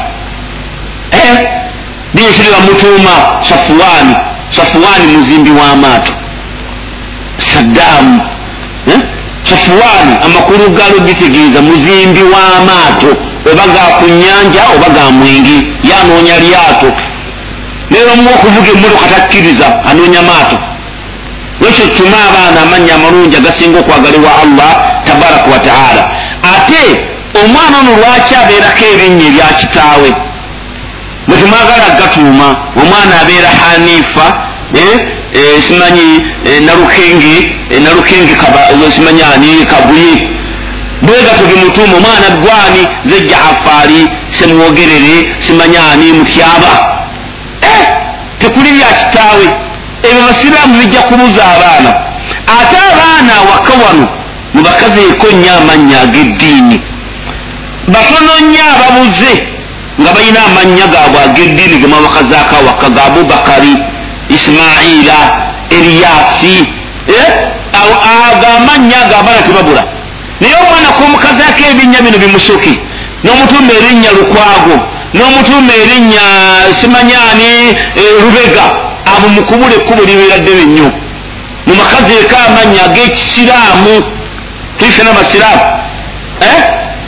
[2.14, 4.16] Linsirira mutuuma safuwani
[4.50, 6.12] safuwani muzimbi w'amaato
[7.52, 8.22] saddaamu
[9.44, 13.10] safuwani amakulu galo gitegeeza muzimbi w'amaato
[13.52, 15.56] oba ga ku nyanja oba ga mwenge
[15.90, 16.90] yanoonya lyato.
[17.90, 20.58] Neera mu okuvuga emmotoka takkiriza anoonya maato.
[21.60, 24.72] Lwekyo tutume abaana amannya amalungi agasinga okwagalibwa allah
[25.04, 26.02] tabaraka wataala
[26.54, 30.10] ate omwana ono lwaki abeerako erinnya erya kitaawe?
[31.28, 32.48] Bwetumwagala gatuuma
[32.80, 34.26] omwana abeera hanifa
[35.68, 36.08] simanyi
[36.66, 37.36] nalukengi
[37.84, 38.34] nalukengi
[38.94, 40.28] simanyi ani kabuye.
[41.02, 46.72] Bwegato gemutuuma omwana gwani ze jaafari semwogerere simanyi ani mutyaba.
[48.38, 49.46] Tekuli lya kitaawe.
[50.02, 51.90] Ebyo basiraamu bijja kubuza abaana.
[52.46, 54.08] Ate abaana awaka wano
[54.54, 56.80] mubakazeeko nnyo amannya ag'eddiini
[57.88, 59.32] batono nnyo ababuze
[60.00, 63.72] nga balina amannya gaabwe ag'eddiini ge mwabakazaako awaka ga abubakari
[64.28, 65.18] isimaila
[65.76, 66.56] eriyasi
[67.82, 69.82] ago amannya ago abaana tebabula.
[70.40, 72.72] Naye omwana kumukazaako ebinnya bino bimusoke
[73.24, 74.76] n'omutumba erinnya lukwago
[75.14, 76.24] n'omutumba erinnya
[76.80, 77.50] simanyani
[78.22, 78.66] rubega
[79.12, 80.88] abo mukubula ekkubo libeeradde bennyo
[81.66, 83.94] mumakazeeko amannya ag'ekisiraamu
[84.78, 85.64] tuise n'abasiraamu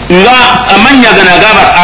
[0.09, 0.37] nga
[0.75, 1.31] amannya gano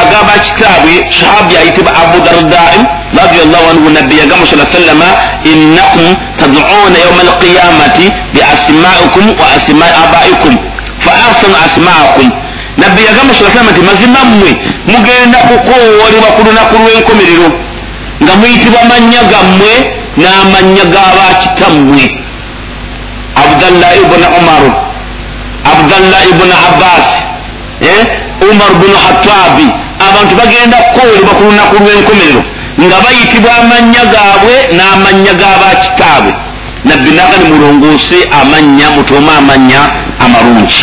[0.01, 2.81] agabakitaabwe sahabi ayitibwa abu dardai
[3.13, 5.09] radiallahu anhu nabbi yagamba sa sallama
[5.45, 6.09] innakum
[6.41, 10.53] tadcuuna yauma alqiyamati biasmaikum wa asmai abaikum
[11.05, 12.27] fa ahsanu asmaakum.
[12.81, 14.51] Nabbi yagamba sa salama nti mazima mmwe
[14.89, 17.49] mugenda kukoowolebwa ku lunaku lw'enkomerero
[18.25, 19.73] nga muyitibwa mannya gammwe
[20.17, 22.05] n'amannya g'abakitammwe
[23.37, 24.71] abdallah ibuni umaru
[25.73, 27.34] abdallah ibuni abbas
[28.51, 29.67] umar bunu hatabi
[30.09, 32.43] abantu bagenda kukoolebwa ku lunaku lw'enkomerero
[32.85, 36.33] nga bayitibwa amannya gaabwe n'amannya g'abakitaabwe
[36.85, 39.81] nabbi nagani mulongoose amannya mutuume amannya
[40.25, 40.81] amalungi.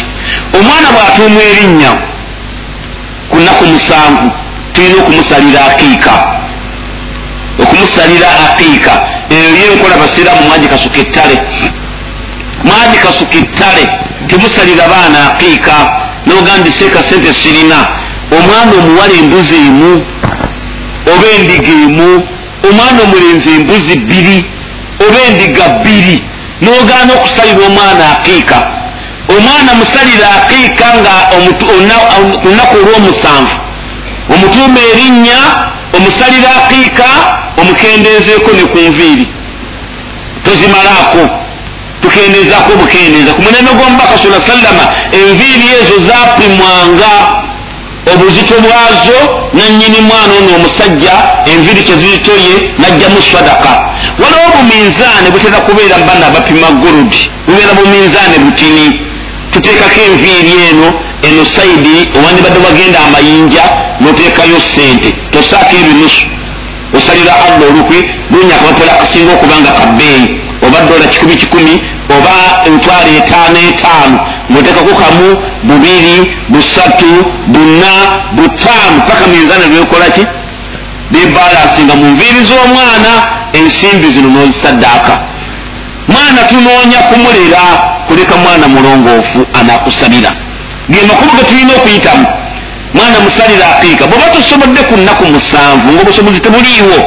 [0.57, 1.91] Omwana bw'atuumwa erinnya
[3.31, 4.27] ku nnaku musanvu
[4.73, 6.13] tulina okumusalira akiika.
[7.61, 8.93] Okumusalira akiika.
[9.29, 11.35] Eyo yenkola basiraamu mwagikasuka ettale.
[12.63, 13.83] Mwagikasuka ettale.
[14.27, 15.75] Temusalira baana akiika
[16.25, 17.87] nogandiseka sente sirina.
[18.31, 19.91] Omwana omuwala embuzi emu
[21.11, 22.27] oba endiga emu
[22.69, 24.45] omwana omulenzi embuzi bbiri
[25.05, 26.23] oba endiga bbiri.
[26.61, 28.59] Nogaana okusalira omwana akiika
[29.29, 33.55] omwana musalira akiika nga olunaku olw'omusanvu.
[34.33, 35.39] Omutuuma erinnya
[35.93, 37.07] omusalira akiika
[37.61, 39.27] omukendezeeko ne ku nviiri.
[40.43, 41.40] Tozimalaako
[42.01, 44.85] tukendezaako obukendeeza ku mulembe gw'omubaka sa sallama
[45.19, 47.13] enviiri ezo zapimwanga
[48.13, 49.17] obuzito bwazo
[49.53, 51.13] nanyini mwana ono omusajja
[51.51, 53.71] enviiri kyezitoye najjamu sadaka
[54.21, 58.87] waliwo buminzaane butera kubeera mubana abapima goludi bubeera buminzaane butini.
[59.51, 60.87] Tuteekako enviiri eno
[61.27, 63.63] eno saidi owandibadde wagenda amayinja
[64.01, 65.09] noteekayo sente.
[65.31, 66.25] Tosaako ebinusu
[66.97, 67.99] osalira allah olukwi
[68.31, 71.73] lunya akapapula akasinga okubanga kabbeeyi oba dola kikumi kikumi
[72.17, 74.17] oba emitwalo etaano etaano
[74.51, 75.27] ngaoteekako kamu
[75.63, 76.15] bubiri
[76.49, 77.11] busatu
[77.47, 77.91] buna
[78.31, 80.25] butaano paka minzaani lwekolaki
[81.11, 83.11] bebalasinga mu nviiri z'omwana
[83.53, 85.13] ensimbi zino nozisaddaaka.
[86.07, 87.61] Mwana tunoonya kumulera
[88.07, 90.31] kuleka mwana mulongoofu anakusabira
[90.89, 92.25] ge makulu ge tulina okuyitamu
[92.93, 94.07] mwana musalira apiika.
[94.07, 96.97] Bweba tosobodde ku nnaku musanvu ngaobusobozi tebuliiwo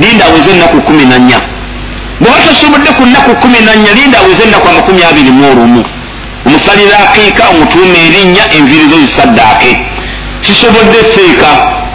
[0.00, 1.40] linda aweze ennaku kumi na nnya
[2.20, 5.82] bweba tosobodde ku nnaku kumi na nnya linda aweze ennaku amakumi abiri mu olumu.
[6.46, 9.72] Omusalira apiika omutuuma erinnya enviiri zo zisaddaake.
[10.44, 11.50] Kisobodde seeka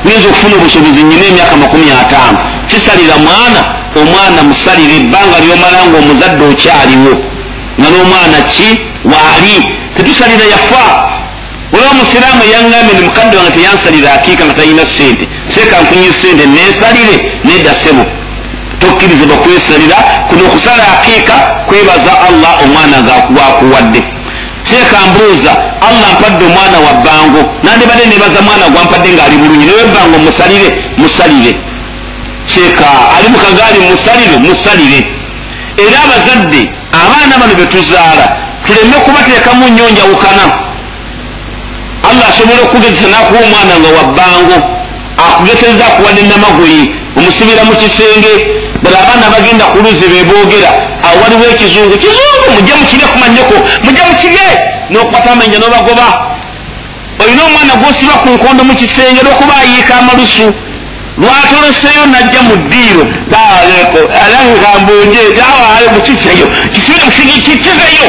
[0.06, 2.40] oyinza okufuna obusobozi nyina emyaka makumi ataano.
[2.70, 3.62] Kisalira mwana
[4.00, 7.14] omwana musalire ebbanga lyomala nga omuzadde okyaliwo.
[7.80, 8.68] Nga n'omwana ki?
[9.12, 9.56] Waali
[9.96, 10.86] tetusalira yafa.
[11.74, 17.16] Olaba musiraamu eyaŋŋambye ni mukadde wange teyansalira akiika nga talina sente seeka nfunye sente nensalire
[17.48, 18.04] nedda sebo
[18.82, 19.98] tokkirizibwa kwesalira
[20.30, 21.34] kuno okusala akiika
[21.68, 22.98] kwebaza allah omwana
[23.34, 24.02] gwakuwadde
[24.70, 25.52] seeka mbuuza
[25.90, 31.52] allah mpadde omwana wa bbango nandibadde nebaza mwana gwampadde ngaali bulungi naye ebbango musalire musalire
[32.54, 35.00] seeka ali mukagaali musalire musalire
[35.86, 36.62] era abazadde
[37.00, 38.26] abaana bano betuzaala
[38.66, 40.44] tuleme kubateekamu nnyo njawukana
[42.10, 44.56] allah asobola okugezesa nakuwa omwana nga wabbango
[45.26, 46.82] akugeseza akuwadde namagoyi
[47.18, 48.32] omusibira mu kisenge
[48.84, 50.72] bala abaana bagenda ku luzi beboogera
[51.06, 54.48] awo waliwo ekizungu kizungu mujja mukirye kumanyeko mujja mukirye
[54.90, 56.08] nokukwata amanya nobagoba.
[57.20, 60.54] Olina omwana gwosiba ku nkondo mu kisenge lwokuba ayiika amalusu.
[61.18, 63.04] Lwatoloseyo najja mu ddiiro?
[63.32, 68.08] Taaleko alangambunje tawaale mukiseyo kikizeyo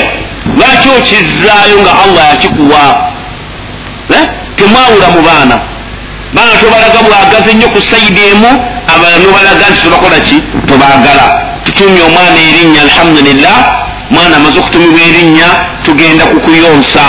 [0.57, 2.83] lwaki okizaayo nga allah yakikuwa?
[4.57, 5.57] Temwawula mu baana.
[6.35, 8.51] Baana tobalaga bwagazi nnyo ku saidi emu
[8.89, 10.37] abala nobalaga nti tobakola ki?
[10.67, 11.25] Tobaagala
[11.65, 13.59] tutumye omwana erinnya alhamdulillah.
[14.11, 15.49] Mwana amaze okutumibwa erinnya
[15.83, 17.05] tugenda kukuyonsa.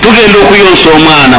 [0.00, 1.38] Tugenda okuyonsa omwana.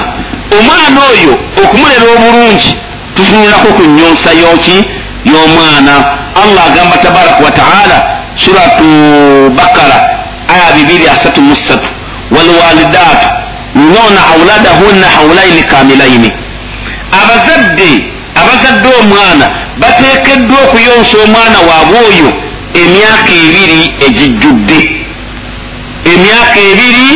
[0.58, 1.34] Omwana oyo
[1.64, 2.72] okumulera obulungi
[3.16, 4.78] tufunirako ku nyonsa yoki?
[5.26, 5.96] Y'omwana.
[6.44, 7.98] Allah agamba tabaraka wataala
[8.36, 8.88] suratu
[9.56, 9.98] bakara
[10.48, 11.90] aya bibiri asatu musatu
[12.32, 13.28] walwalidaatu
[13.76, 16.32] yunona auladahunna haulaini kamilaini
[17.12, 19.46] abazadde abazadde omwana
[19.82, 22.30] bateekeddwa okuyonsa omwana waabwe oyo
[22.82, 24.80] emyaka ebiri egijjudde.
[26.14, 27.10] Emyaka ebiri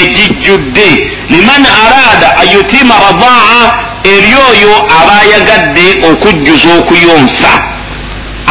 [0.00, 0.88] egijjudde.
[1.30, 3.62] Liman arada ayutima radaa
[4.04, 7.50] eri oyo aba ayagadde okujjuza okuyonsa.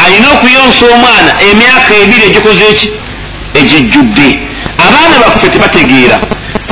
[0.06, 2.90] Alina okuyonsa omwana emyaka ebiri egikoze eki?
[3.54, 4.40] Egijjudde.
[4.86, 6.18] Abaana baffe tebategeera.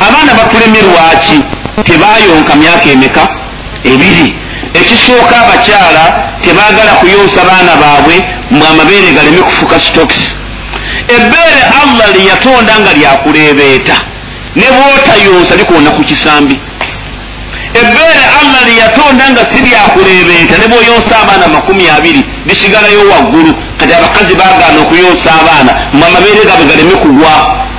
[0.07, 1.37] Abaana batulemye lwaki
[1.83, 3.27] tebayonka myaka emeka?
[3.83, 4.44] Ebiri
[4.79, 6.03] ekisooka abakyala
[6.43, 8.15] tebaagala kuyonsa baana baabwe
[8.51, 10.31] mbwe amabeere galeme kufuka stokisi
[11.15, 13.95] ebbeere allah lyeyatonda nga lyakuleebeeta
[14.55, 16.55] ne bwotayonsa likoona ku kisambi.
[17.81, 23.51] Ebbeere allah lyeyatonda nga si lyakuleebeeta ne bwoyonsa abaana makumi abiri lisigalayo waggulu.
[23.79, 27.33] Kati abakazi baagaana okuyonsa abaana mbwe amabeere gaabwe galeme kugwa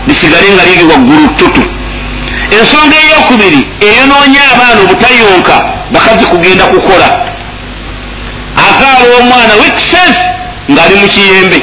[0.06, 1.62] lisigale nga liri waggulu tutu
[2.50, 7.08] ensonga eyokubiri eyonoonya abaana obutayonka bakazi kugenda kukola.
[8.56, 10.16] Akaala omwana wikses
[10.70, 11.58] ngaali mu kiyembe.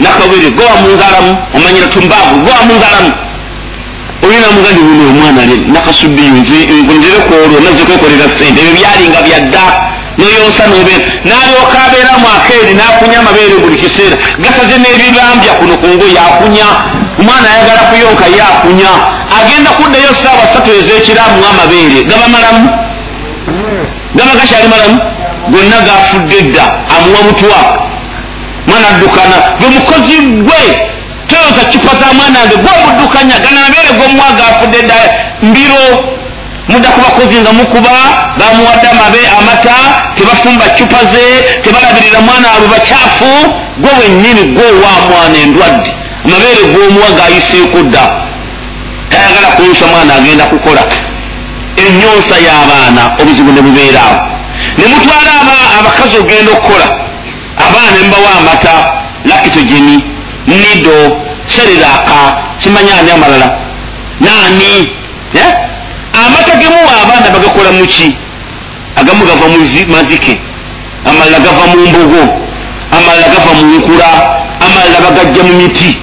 [0.00, 3.12] Nakabiri gowa munzalamu omanyira tumbaavu gowa munzalamu
[4.22, 5.42] olina mugandi buno omwana
[5.74, 9.64] nakasuddiyo nzire kwolwo nazze kwekolera sente ebyo byalinga byadda
[10.18, 11.04] noyonsa nobeera.
[11.28, 14.16] Nalyoka abeeramu akeeri nakunya amabeere buli kiseera.
[14.42, 16.68] Gasaze n'ebibambya kuno kungoye akunya.
[17.20, 18.92] Omwana ayagala kuyonka ye akunya
[19.38, 22.68] agenda kuddayo saawa satu ezekiramu amabeere gaba malamu
[24.14, 24.98] gaba gakyali malamu
[25.50, 26.64] gonna gafudde dda
[26.96, 27.58] amuwa butwa
[28.66, 30.16] mwana addukana gwe mukozi
[30.46, 30.62] gwe
[31.28, 34.94] toyoza cupa za mwana wange gwobuddukanya gana mabeere gomuwa gafudde dda.
[35.42, 35.82] Mbiro
[36.68, 37.90] mudda ku bakozi nga mukuba
[38.38, 39.76] bamuwadde amabe amata
[40.14, 41.24] tebafumba cupa ze
[41.62, 43.30] tebalabirira mwana waabwe bakyafu
[43.78, 45.90] gwe wennyini gwowa mwana endwadde
[46.24, 48.04] amabeere gwomuwa gayiseeko dda
[49.10, 50.82] tayagala kuyusa mwana agenda kukola
[51.76, 54.18] enyonsa y'abaana obuzibu ne bubeeraawo.
[54.78, 55.32] Ne mutwala
[55.78, 56.86] abakazi ogenda okukola.
[57.64, 58.74] Abaana nembawa amata
[59.24, 59.96] lakitogeni
[60.46, 60.96] nido
[61.46, 62.18] seriraka
[62.60, 63.48] kimanyani amalala?
[64.20, 64.92] Nani
[66.12, 68.16] amata gemuwa abaana bagakola muki
[68.96, 69.48] agamu gava
[69.88, 70.40] mazike.
[71.04, 72.22] Amalala gava mu mbogo.
[72.92, 74.10] Amalala gava mu nkula.
[74.60, 76.00] Amalala bagajja mu miti.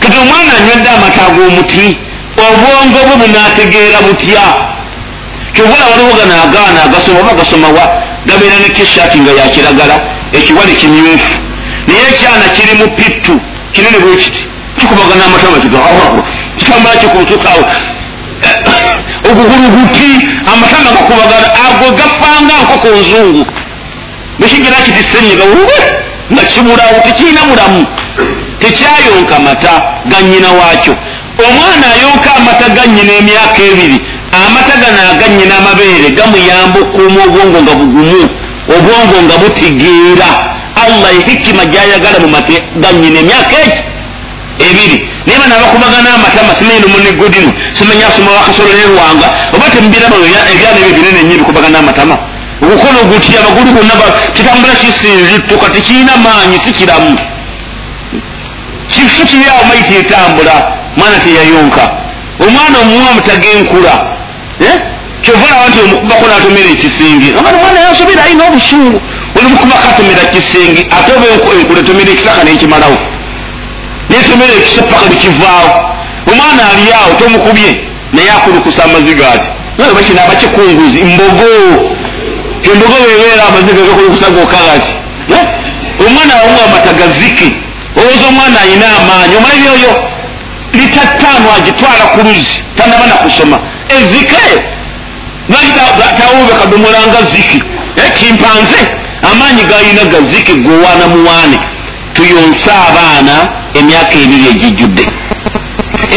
[0.00, 1.96] Kati omwana anywedde amata ag'omuti
[2.36, 4.73] obwongo bwe bunategeera butya
[5.54, 7.84] kyobula waliwo gano agaana agasoma oba gasomawa
[8.26, 9.96] gabeera ne kishati nga yakiragala
[10.32, 11.34] ekiwale kimyufu.
[11.86, 13.34] Naye ekyana kiri mu pittu
[13.72, 14.42] kinene bwe kiti.
[14.78, 15.56] Kikubagana amatama
[16.58, 17.64] kitambula kikutukawo
[19.30, 20.10] oguguluguti
[20.52, 23.46] amatama gakubagana ago gafanga nkoko nzungu
[24.38, 25.78] nekigira kiti senyiga ube
[26.32, 27.86] nga kibulawo tekirina bulamu.
[28.58, 29.72] Tekyayonka mata
[30.06, 30.94] ganyina waakyo.
[31.46, 33.98] Omwana ayonka amata ganyina emyaka ebiri
[34.46, 38.20] amata gano aganyina amabeere gamuyamba okuuma obwongo nga bugumu
[38.76, 40.28] obwongo nga butegeera
[40.82, 43.80] allah ehikima gyayagala mu mate ganyina emyaka egi
[44.66, 44.96] ebiri.
[45.26, 50.16] Naye bana bakubagana amatama simanyi nomunegodimu simanyi asoma wakasolo nerwanga oba temubiraba
[50.52, 52.16] ebyana ebyo binene nyo bikubagana amatama
[52.62, 53.94] ogukono gutya bagulu bonna
[54.34, 57.18] kitambula kisinzituka tekirina maanyi sikiramu
[58.88, 60.54] kifu kiri awo maiti etambula
[60.96, 61.84] mwana teyayonka.
[62.40, 64.13] Omwana omuwamu tagenkula
[65.22, 67.28] kyovulawa nti omukubako natomera ekisingi.
[67.38, 69.00] Omwana mwana yasobera ayina obusungu.
[69.38, 72.98] Olimukubako atomera kisingi ate oba enkula etomera ekisaka nekimalawo.
[74.10, 75.70] Netomera ekisa paka nikivaawo
[76.32, 77.70] omwana ali awo tomukubye
[78.12, 79.48] naye akulukusa amaziga ati
[79.96, 81.50] bakina abakikunguzi mbogo.
[82.72, 84.92] Embogo webeera amaziga gakulukusa gokagati
[86.06, 87.48] omwana wamu amatagaziki
[87.96, 89.92] owooza omwana ayina amaanyi omulabi oyo
[90.72, 93.58] litattaano agitwala ku luzi tanaba nakusoma
[93.96, 94.44] ezike
[96.18, 97.62] tawube kadomolanga ziki
[98.14, 98.80] kimpanze
[99.30, 101.58] amaanyi galina gaziki gowaana muwaane.
[102.14, 103.34] Tuyonse abaana
[103.74, 105.04] emyaka ebiri egijjudde.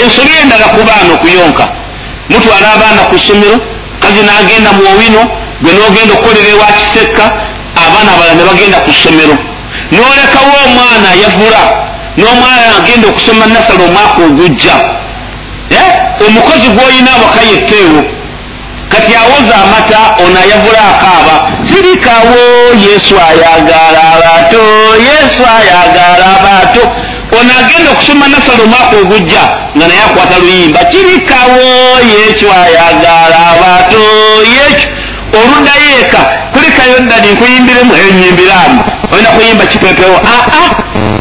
[0.02, 1.66] Ensobi endala ku baana okuyonka.
[2.30, 3.58] Mutwala abaana ku ssomero
[4.02, 5.22] kazi nagenda muowino
[5.62, 7.26] gwe nogenda okukolera ewa kisekka
[7.84, 9.36] abaana abalala ne bagenda ku ssomero.
[9.92, 11.62] Nolekawo omwana yavula
[12.18, 14.76] n'omwana agenda okusoma nasale omwaka ogujja
[16.26, 18.02] omukozi gwoyina abakayetteewo
[18.90, 21.36] kati awoza amata ono ayavula akaaba
[21.70, 22.40] sirikawo
[22.88, 24.64] yesu ayagala abato
[25.08, 26.84] yesu ayagala abato.
[27.40, 29.44] Ono agenda okusoma nasale omwaka ogujja
[29.78, 31.66] nga naye akwata luyimba kirikawo
[32.14, 34.04] yesu ayagala abato
[34.56, 34.88] yesu.
[35.38, 36.22] Oluddayo eka
[36.54, 40.70] kulikayo ddali nkuyimbiremu enyimbiramu ogenda kuyimba kipepewo aa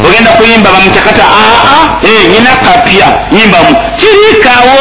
[0.06, 1.98] ogenda kuyimba bamucakata aa
[2.32, 4.78] nyina kapya yimbamu kirikawo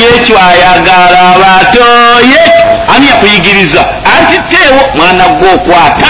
[0.00, 2.40] yekyo ayagala batoye
[2.96, 3.80] ani yakuyigiriza
[4.16, 6.06] anti teewo mwana gwokwata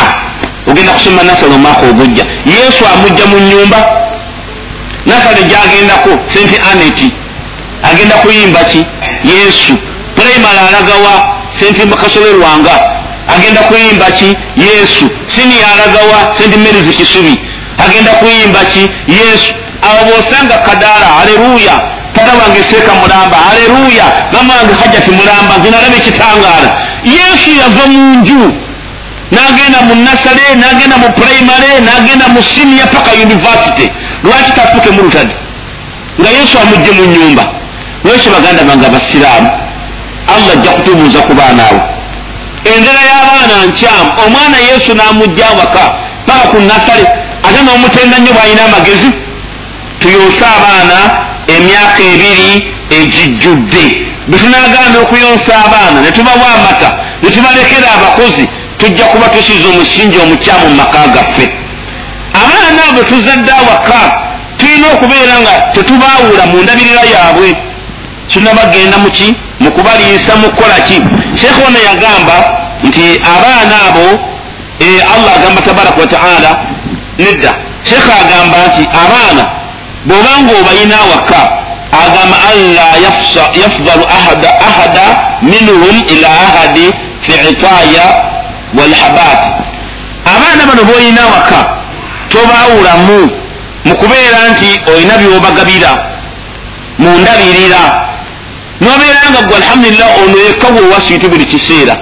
[0.67, 2.25] ogenda kusoma nasale omwaka ogujja.
[2.47, 3.79] Yesu amujja mu nyumba
[5.07, 7.13] nasale gyagendako senti aneti
[7.83, 8.87] agenda kuyimba ki?
[9.25, 9.73] Yesu.
[10.15, 12.71] Primary alagawa senti kasolerwanga
[13.37, 14.37] agenda kuyimba ki?
[14.57, 15.05] Yesu.
[15.27, 17.41] Sini alagawa senti meris kisubi
[17.79, 18.91] agenda kuyimba ki?
[19.09, 19.53] Yesu.
[19.83, 21.75] Abo bosanga kadaala aleluya
[22.15, 26.71] tata wange seeka mulamba aleluya mama wange hajati mulamba zinalaba ekitangaala
[27.05, 28.43] yesu yava mu nju.
[29.33, 33.87] Nagenda mu nasale nagenda mu primary nagenda mu siniya paka university.
[34.23, 35.35] Lwaki tatuke mu lutadi?
[36.21, 37.45] Nga yesu amugje mu nyumba
[38.05, 39.51] lwekyo baganda bange abasiraamu?
[40.29, 41.83] Allah ajja kutubuuza ku baana abo.
[42.65, 44.11] Endera y'abaana nkyamu.
[44.27, 45.85] Omwana yesu n'amugja awaka
[46.27, 49.11] paka ku nasale ate n'omutenda nnyo bw'alina amagezi
[50.01, 50.99] tuyonse abaana
[51.55, 52.53] emyaka ebiri
[52.99, 53.85] egijjudde.
[54.29, 56.91] Bwe tunagana okuyonsa abaana ne tubawa amata
[57.23, 58.45] ne tubalekera abakozi
[58.79, 61.47] tujja kuba tusiza omusingi omukyamu mu maka gaffe.
[62.43, 64.01] Abaana abo tuzadde awaka
[64.59, 67.49] tulina okubeera nga tetubaawula mu ndabirira yaabwe.
[68.29, 70.97] Tunabagenda muki mukubaliisa mukukola ki?
[71.41, 72.37] Sheekh ono yagamba
[72.83, 74.07] nti abaana abo
[75.15, 76.51] allah agamba tabaraka wataala
[77.19, 77.55] nedda.
[77.85, 79.45] Sheekh agamba nti abaana
[80.07, 81.41] bwobanga obayina awaka
[81.93, 82.87] agamba alla
[83.63, 84.05] yafdalu
[84.69, 85.07] ahada
[85.43, 86.87] minhum ila ahadi
[87.23, 88.05] fi itaaya
[88.79, 89.41] walhabat
[90.33, 91.61] abaana bano boyina awaka
[92.29, 93.31] tobaawulamu
[93.85, 95.91] mukubeera nti olina byobagabira
[96.99, 97.83] mundabirira
[98.81, 101.97] nobeera nga gwe alhamdulillah ono yekka gwewa swiiti buli kiseera.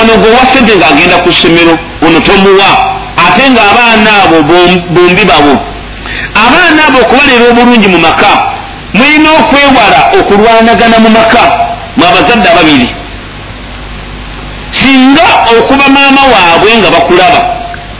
[0.00, 2.87] Ono gwewa sente ngaagenda ku ssomero ono tomuwa
[3.28, 4.38] ate nga abaana abo
[4.94, 5.54] bombi babo.
[6.44, 8.32] Abaana abo okubalera obulungi mu maka
[8.94, 11.44] mulina okwewala okulwanagana mu maka.
[11.96, 12.88] Mwabazadde ababiri.
[14.70, 15.26] Singa
[15.58, 17.40] okuba maama waabwe nga bakulaba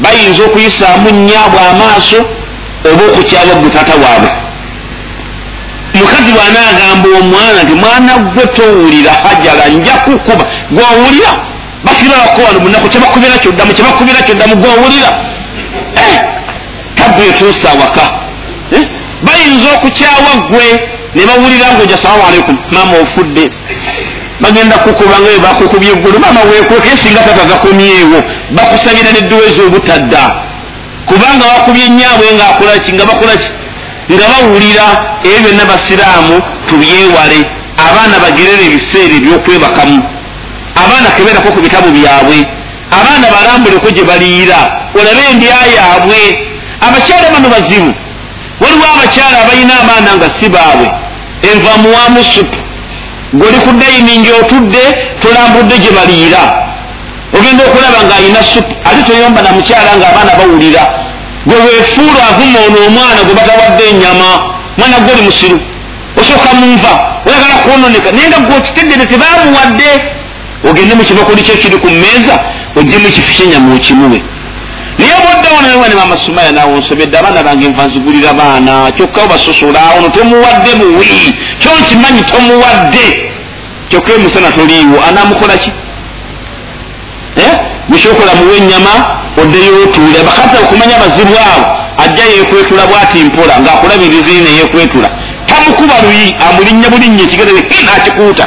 [0.00, 2.20] bayinza okuyisaamu nnyabwe amaaso
[2.88, 4.30] oba okukyaba gwe tata waabwe.
[5.94, 10.44] Mukazi bwanaagamba omwana nti mwana gwe towulira hajala nja kukuba.
[10.70, 11.30] Gwowulira
[11.84, 15.10] basiba bakuwano munaku kyebakubira kyoddamu kyebakubira kyoddamu gwowulira.
[16.96, 18.04] Tabu etuusa awaka.
[19.22, 20.66] Bayinza okukyawa gwe
[21.14, 23.50] ne bawulira ngaoja salamu aleikum maama ofudde.
[24.40, 28.18] Bagenda kukuba nga bakukubya eggulu maama wekweke singa tata gakomyewo
[28.50, 30.22] bakusabira nedduwezi obutadda
[31.06, 33.48] kubanga bakubye enyaabwe ngaakolaki nga bakolaki
[34.12, 34.86] nga bawulira
[35.24, 37.40] ebyo byonna basiraamu tubyewale.
[37.86, 39.98] Abaana bagerera ebiseera ebyokwebakamu
[40.82, 42.38] abaana kebeerako ku bitabu byabwe.
[42.98, 44.58] Abaana balambuleko gye baliira.
[44.98, 46.18] Olabe endya yaabwe
[46.86, 47.92] abakyala bano bazibu.
[48.60, 50.88] Waliwo abakyala abalina abaana nga si baabwe.
[51.50, 52.58] Enva muwamu supu
[53.32, 54.84] goli ku dayiningi otudde
[55.20, 56.42] tolambudde gye baliira.
[57.36, 60.84] Ogenda okulaba ng'alina supu ate toyomba na mukyala ng'abaana bawulira.
[61.46, 64.28] Gwe weefuula avuma ono omwana gwe batawadde enyama
[64.78, 65.58] mwana gwe oli musiru.
[66.20, 66.92] Osooka munva
[67.26, 68.12] oyagala kwononeka.
[68.12, 69.88] Naye nga gweokitedere tebamuwadde
[70.64, 72.34] ogende mu kibakuli kyekiri ku mmeeza
[72.76, 74.22] ojjemu ekifu kyenyama okimuwe
[74.98, 78.92] naye oboddawo nawe ne mama sumaya nawe onsobedde abaana bange nva nzigulira baana.
[78.96, 81.34] Kyokka obasosola ono tomuwadde buwi.
[81.58, 83.06] Kyo nkimanyi tomuwadde.
[83.88, 85.72] Kyokka emusana toliiwo anamukolaki
[87.88, 88.90] mukyokola muwe enyama
[89.40, 91.66] oddeyo otuule bakazi okumanya abazibu abo
[92.04, 95.08] ajja yekwetula bwati mpola ngaakulabirizi neyekwetula
[95.46, 97.52] tamukuba luyi amulinnya bulinnya ekigere
[97.86, 98.46] nakikuuta.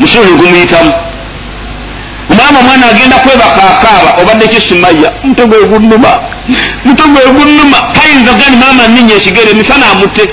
[0.00, 0.92] Musolo negumuyitamu
[2.42, 6.18] omwama omwana agenda kwebakaakaaba obadde kisumaya mute gwegunuma
[6.84, 10.24] mute gwegunuma tayinza gani maama ninya ekigere emisana amute.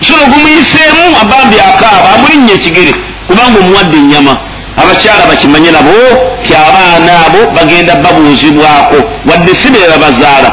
[0.00, 2.94] Musolo gumuyiseemu abambi akaaba amulinnya ekigere.
[3.26, 4.36] Kubanga omuwadde ennyama.
[4.76, 5.94] Abakyala bakimanye nabo
[6.42, 8.98] ti abaana abo bagenda babuuzibwako.
[9.28, 10.50] Wadde si bebe babazaala.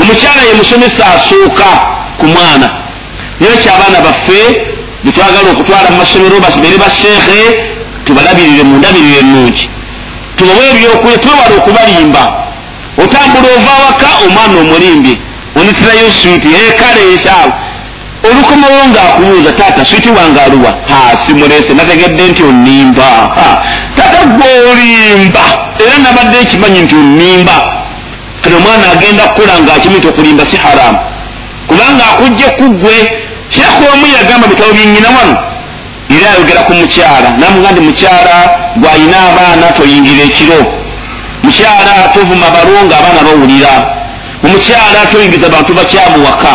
[0.00, 1.70] Omukyala ye musomesa asooka
[2.18, 2.68] ku mwana.
[3.40, 4.40] Naye kyabaana baffe
[5.04, 7.40] betwagala okutwala mu masomero basibere basheekhe
[8.04, 9.70] tubalabirire mu ndabirire ennungi
[10.36, 12.22] tubawe ebyokulya twewala okubalimba.
[13.02, 15.14] Otambula ova waka omwana omulimbye
[15.56, 17.52] oneterayo switi ekaleesaawo
[18.30, 20.74] olukomawo ngaakubuuza taata switi wange aluwa?
[21.26, 23.08] Simulese nategedde nti onimba
[23.96, 25.44] taata gwolimba
[25.82, 27.56] era nabadde ekimanyi nti onimba
[28.40, 30.98] kati omwana agenda kukula ngaakimu nti okulimba si haramu.
[31.66, 32.94] Kubanga akujja kuggwe
[33.48, 35.36] kyekhu omu yagamba bitabo byenyina wano.
[36.10, 40.60] Era ayogera ku mukyala namuga ndi mukyala gwalina abaana toyingira ekiro.
[41.42, 43.72] Mukyala tovuma balonga abaana bawulira.
[44.44, 46.52] Omukyala toyingiza bantu bakyamuwaka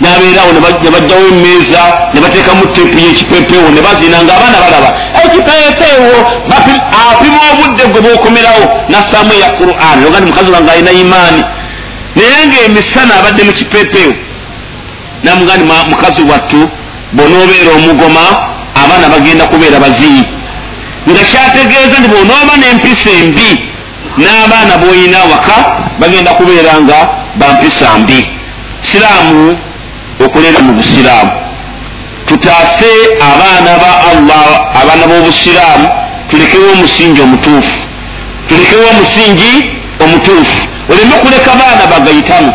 [0.00, 1.82] nabeerawo nebajjawo emeeza
[2.14, 4.90] nebateekamu tepu yekipepewo nebazina nga abaana balaba
[5.24, 6.14] ekipepewo
[7.10, 10.06] apima obudde gwe bokomerawo nassaamu eya quran.
[10.06, 11.42] Oga ndi mukazi wange alina imaani.
[12.16, 14.12] Naye ngaemisana abadde mu kipepewo
[15.22, 16.68] namuga ndi mukazi wattu
[17.12, 18.20] bonoobeera omugoma
[18.84, 20.24] abaana bagenda kubeera baziyi
[21.10, 23.50] nga kyategeeza nti bonooba n'empisa embi
[24.18, 25.56] n'abaana boyina waka
[26.00, 26.98] bagenda kubeera nga
[27.40, 28.20] bampisa mbi.
[28.82, 29.58] Siraamu
[30.24, 31.32] okulera mu busiraamu.
[32.26, 32.92] Tutaase
[33.30, 34.46] abaana ba allah
[34.80, 35.88] abaana b'obusiraamu
[36.30, 37.78] tulekewo omusingi omutuufu.
[38.48, 39.52] Tulekewo omusingi
[40.04, 40.60] omutuufu.
[40.90, 42.52] Oleme okuleka baana bagayitamu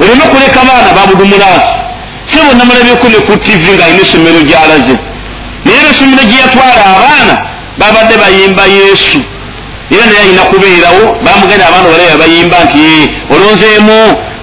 [0.00, 1.74] oleme okuleka baana babudumulaasi
[2.30, 4.94] se bonna mulabyeko ne ku tv ng'alina essomero gy'alaze.
[5.64, 7.34] Naye nesomero gye yatwala abaana
[7.80, 9.18] babadde bayimba yesu.
[9.90, 12.84] Era naye alina kubeerawo bamugenda abaana balaba bayimba nti
[13.34, 13.98] olonzeemu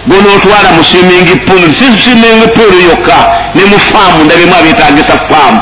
[0.09, 1.63] gonootwala mu swimming pool.
[1.79, 3.17] Si swimming pool yokka
[3.55, 5.59] ne mu faamu ndabyemu abeetagisa faamu.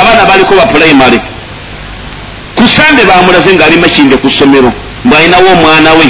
[0.00, 1.20] Abaana baliko ba primary.
[2.56, 4.70] Ku sande bamulaze ngaali makinde ku ssomero
[5.04, 6.06] mbwalinawo omwana we.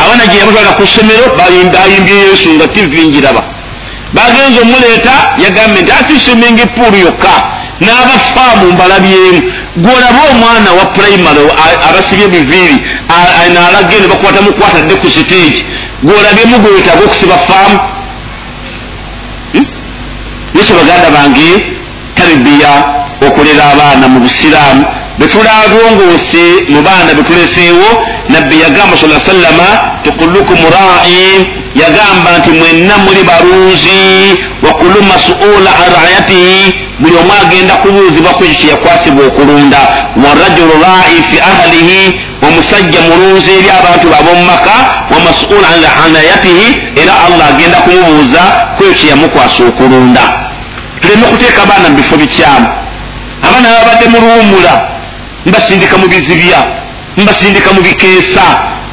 [0.00, 3.42] Abaana gye yabatwala ku ssomero bayimbye yesu nga tv njiraba
[4.12, 5.14] bagenza omuleeta
[5.44, 7.34] yagambye nti asi swimming pool yokka
[7.80, 9.40] n'abafaamu mbalabyemu
[9.76, 11.44] gwolabe omwana wa primary
[11.88, 12.76] abasibye ebiviiri
[13.54, 15.64] nalage ne bakwata mukwatadde ku stage
[16.02, 17.78] gwolabyemu gwetaaga okusiba faamu.
[20.56, 21.48] Yesu baganda bange
[22.14, 22.72] taribiya
[23.26, 24.84] okulera abaana mu busiraamu.
[25.18, 27.88] Betulalongoose mu baana betuleseewo
[28.28, 29.68] nabbi yagamba sa sallama
[30.02, 31.40] tikulukum rain
[31.74, 34.02] yagamba nti mwenna muli balunzi
[34.62, 39.80] wakulu masula an rayatihi buli omu agenda kubuuzibwa ku ekyo kyeyakwasibwa okulunda.
[40.24, 42.00] Warajulu rai fi ahlihi
[42.46, 44.76] omusajja mulunzi eri abantu bab'omu maka
[45.12, 45.66] wa masula
[46.04, 46.66] an rayatihi
[47.02, 48.42] era allah agenda kumubuuza
[48.76, 50.24] ku ekyo kyeyamukwasa okulunda.
[51.00, 52.68] Tuleme kuteeka abaana mu bifo bikyamu.
[53.46, 54.72] Abaana babadde mu luwumula
[55.46, 56.60] mbasindika mu bizibya
[57.16, 58.44] mbasindika mu bikeesa.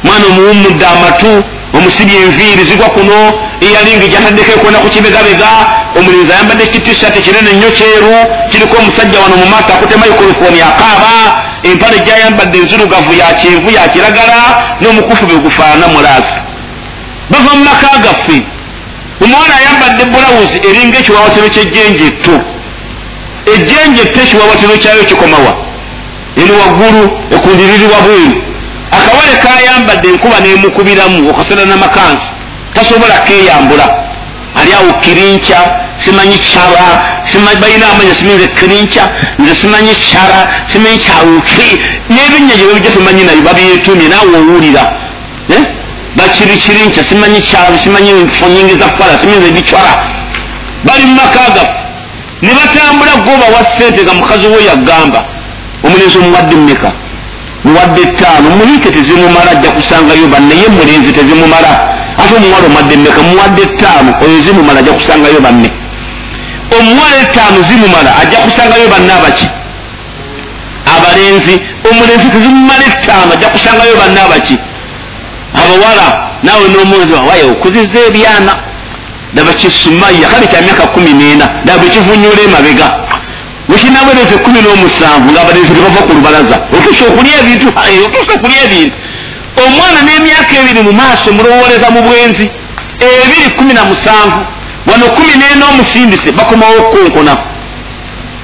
[0.04, 1.30] Mwana omuwumudde amatu
[1.74, 3.16] omusibye enviiri zigwa kuno
[3.60, 5.50] eyalinga gyataddeko ekona ku kibegabega
[5.98, 8.14] omulinzi ayambadde kitisati kinene nnyo kyeru
[8.50, 11.12] kiriko omusajja wano mu maaso akute microfoni akaaba
[11.62, 14.38] empale gyayambadde enzirugavu ya kyenvu ya kiragala
[14.80, 16.38] n'omukufu begufaana mulaasi
[17.30, 18.38] bava mu maka gaffe.
[19.24, 22.36] Omuwala ayambadde bulawuzi eringa ekiwawatiro kyejjenje etto
[23.54, 25.52] ejjenje etto ekiwawatiro kyayo kikomawa.
[26.36, 27.02] Eri waggulu
[27.34, 28.42] ekundiririrwa bweru.
[28.96, 32.26] Akawale kayambadde enkuba nemukubiramu okasera namakansi.
[32.74, 33.86] Tasobola keyambula
[34.58, 35.58] ali awo kirinca
[36.04, 36.86] simanyi kyaba
[37.60, 39.02] balina amanya siminze kirinca
[39.38, 40.40] nze simanyi kyara
[40.72, 41.68] simanyi kyawuki
[42.10, 44.84] nebinya gyebabijja tumanyi nayo babyetumye naawe owulira
[46.16, 49.92] bakiri kirinca simanyi kyalo simanyi nfo nyingi za fala siminze bicwala
[50.84, 51.80] bali mumaka gaffe
[52.42, 55.24] ne batambula gobawa sente nga mukazi we yagamba
[55.84, 56.92] omulenzi omuwadde mmeka
[57.64, 61.70] muwadde ttaano muliike tezimumala ajja kusangayo bannaye mulenzi tezimumala
[62.22, 65.70] ate omuwala omuwadde mmeka muwadde ttaano oyo zimumala ajja kusangayo banne.
[66.78, 69.48] Omuwala ettaano zimumala ajja kusangayo banne abaki.
[70.94, 71.54] Abalenzi
[71.90, 74.56] omulenzi tezimumala ettaano ajja kusangayo banne abaki.
[75.60, 76.06] Abawala
[76.42, 78.52] naawe n'omulenzi wawaye okuziza ebyana
[79.34, 82.88] daba kisumaya kale kya myaka kumi nena daba bwekivunyula emabega.
[83.68, 86.56] Wekinabereze kumi n'omusanvu ngaabalenzi tebava ku lubalaza.
[86.74, 87.66] Otuusa okulya ebintu
[88.06, 88.96] otuusa okulya ebintu
[89.56, 92.46] omwana n'emyaka ebiri mu maaso mulowoleza mu bwenzi
[93.00, 94.40] ebiri kumi na musanvu
[94.88, 97.34] wano kumi nena omusindise bakomawo okukonkona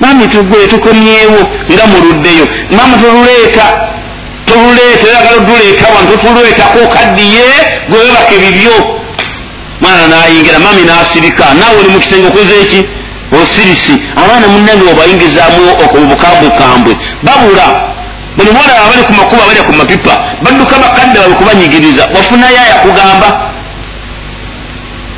[0.01, 1.41] mami tugwe tukomyewo
[1.73, 2.47] nga muluddeyo.
[2.71, 3.67] Mama toluleeta
[4.47, 7.45] toluleeta oyagala oduleeta wano totululeetako kaddiye
[7.89, 8.75] gwewebaka ebibyo
[9.81, 11.45] mwana nayingira mami nasirika.
[11.55, 12.85] Naawe oli mukisenge okoze eki?
[13.43, 15.63] Osirisi abaana munange obayingizamu
[15.99, 17.96] obukambwekambwe babula
[18.37, 22.03] buli mwana abali ku makuba balya ku mapipa badduka bakadde babe kubanyigiriza.
[22.15, 23.29] Wafunayo ayakugamba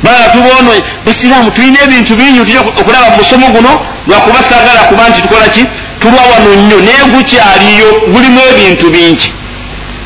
[0.03, 0.71] balatubono
[1.05, 3.71] basiraamu tulina ebintu bingi tujja okulaba musomo guno
[4.07, 5.65] lwakuba sagala kuba nti tukola ki?
[5.99, 9.33] Tulwa wano nnyo naye gukyaliyo gulimu ebintu bingi.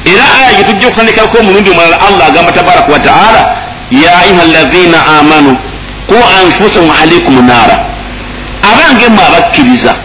[0.05, 3.41] Era aya gyetujja okutandikako omulundi omulala allah agamba tabaraka wataala
[3.91, 5.57] ya ayuha lazina amanu
[6.07, 7.76] ku anfusakum alaikum naara.
[8.72, 9.95] Abange mwe abakkiriza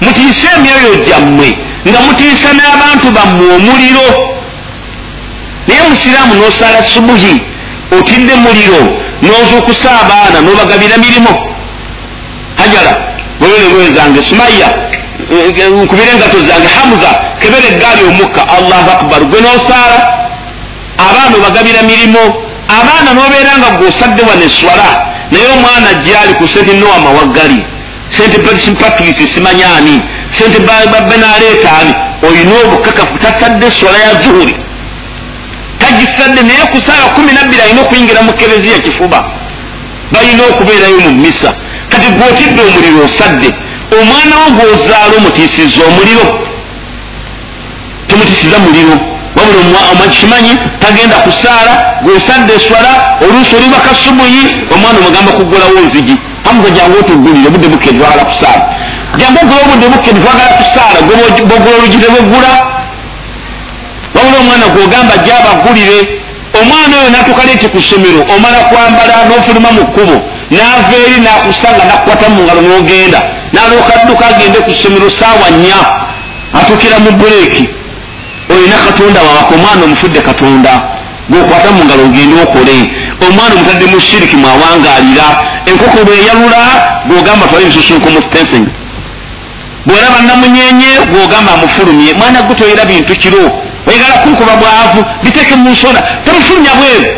[0.00, 1.58] mutiise emyoyo gyammwe
[1.88, 4.08] nga mutiisa n'abantu bammwe omuliro.
[5.66, 7.34] Naye musiraamu n'osala subuhi
[7.98, 8.80] otidde muliro
[9.22, 11.32] n'ozuukusa abaana n'obagabira mirimu.
[12.60, 12.92] Hajara
[13.40, 14.68] weweregoye zange sumaya
[15.82, 17.10] nkubire engato zange hamuza
[17.40, 19.98] kebere eggaali omukka allahu akbar gwe n'osaala
[21.06, 22.22] abaana obagabira mirimu
[22.78, 24.88] abaana n'obeera nga gwosadde wano eswala
[25.30, 27.60] naye omwana gyali ku sente nowa mawaggali
[28.08, 28.38] sente
[28.80, 29.94] patrisi simanyani
[30.30, 34.56] sente babenaleetaani oyina obukakafu tatadde eswala ya zuhuri.
[35.78, 39.18] Tagisadde naye ku saawa kumi nabbiri alina okuyingira mu kereziya kifuba.
[40.12, 41.50] Balina okubeerayo mu misa
[41.90, 43.48] kati gwotidde omuliro osadde
[43.98, 46.26] omwana wo gwozaala omutiisiza omuliro.
[48.08, 48.96] Tomutiisiza muliro.
[49.36, 51.72] Wabula kimanyi tagenda kusaala
[52.02, 54.42] gwosadde eswala oluusi oli bakasubuyi
[54.74, 56.16] omwana omugamba kugulawo nzigi
[56.50, 58.77] amuga jangu otugulire obudde bukke twagala kusaala
[59.16, 62.50] jangu ogula obudde bukke twagala kusaala bogula olugi tebwegula
[64.14, 65.98] wabula omwana gwogamba jabagulire
[66.60, 70.16] omwana oyo natukaleeti ku ssomero omala kwambala n'ofuluma mu kkubo
[70.50, 73.20] naava eri nakusanga nakukwata mu ngalo n'ogenda
[73.52, 75.80] nalokadduka agende ku ssomero saawa nnya
[76.58, 77.64] atukira mu buleeki
[78.52, 80.72] olina katonda wawaka omwana omufudde katonda
[81.30, 82.76] gwokwata mu ngalo ogende okole.
[83.26, 85.26] Omwana omutadde mu shiriki mwawangalira
[85.66, 86.62] enkoko bweyalula
[87.08, 88.66] gwogamba twali mususunko mu stensing
[89.88, 93.44] bwolaba namunyenye gwogamba amufulumye mwana gutoyera bintu kiro
[93.88, 97.08] oyagala kunkuba bwavu biteeke mu nsona temufulumya bweru.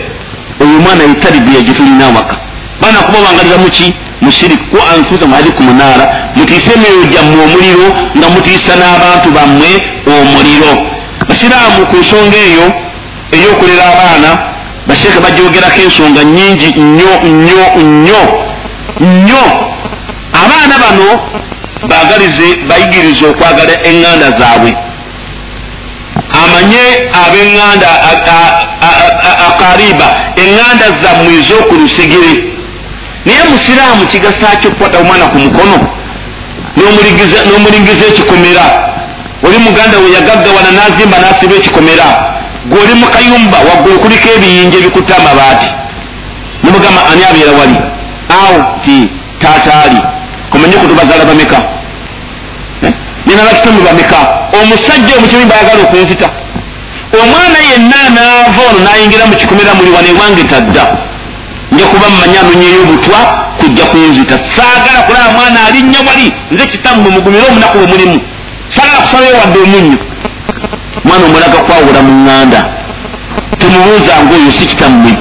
[0.61, 2.37] Oyo omwana yetalibiya gyetulina awaka
[2.81, 3.87] baana kuba obangalira muki
[4.21, 6.05] mushiriki ku anfusa muhali ku munaala
[6.37, 9.71] mutiise emyoyo gyammwe omuliro nga mutiisa n'abantu bammwe
[10.21, 10.73] omuliro.
[11.29, 12.67] Basiraamu ku nsonga eyo
[13.35, 14.31] ey'okulera abaana
[14.89, 18.23] basheeke bajogerako ensonga nyingi nnyo nnyo nnyo
[19.01, 19.45] nnyo.
[20.41, 21.07] Abaana bano
[21.89, 24.71] bagalize bayigirize okwagala eŋŋanda zaabwe.
[26.43, 26.85] Amanye
[27.23, 27.89] ab'eŋŋanda
[29.49, 30.09] akariba
[30.43, 32.35] eŋŋanda zammwe ez'okulusigire
[33.25, 35.79] naye musiraamu kigasa ki okukwata omwana ku mukono
[36.77, 38.67] n'omulingiza ekikomera.
[39.45, 42.09] Oli muganda we yagaggawana n'azimba n'asiba ekikomera.
[42.69, 45.71] Gweoli mu kayumba waggulu kuliko ebiyinja ebikutta amabaati.
[46.63, 47.77] Nemugamba ani abeera wali?
[48.39, 48.97] Awo ti
[49.41, 50.20] taataali
[50.61, 51.59] komanye kutubazaala bameka
[53.27, 54.19] nina bakitumi bameka
[54.63, 56.29] omusajja omukibi bayagala okunzita.
[57.21, 60.85] Omwana yenna anaava ono nayingira mu kikomera muli wane wange tadda.
[61.73, 63.19] Nja kuba mmanyi anonyeyo obutwa
[63.59, 64.35] kujja kunzita.
[64.57, 68.21] Saagala kulaba mwana alinnya wali nze kitamu mumugumire omunaku bwe mulimu.
[68.69, 69.99] 'Sala kusalayo wadde omunnyo
[71.05, 72.61] mwana omulaga kwawula mu ŋŋanda.
[73.59, 75.13] Tumubuuzanga oyo si kitammwe?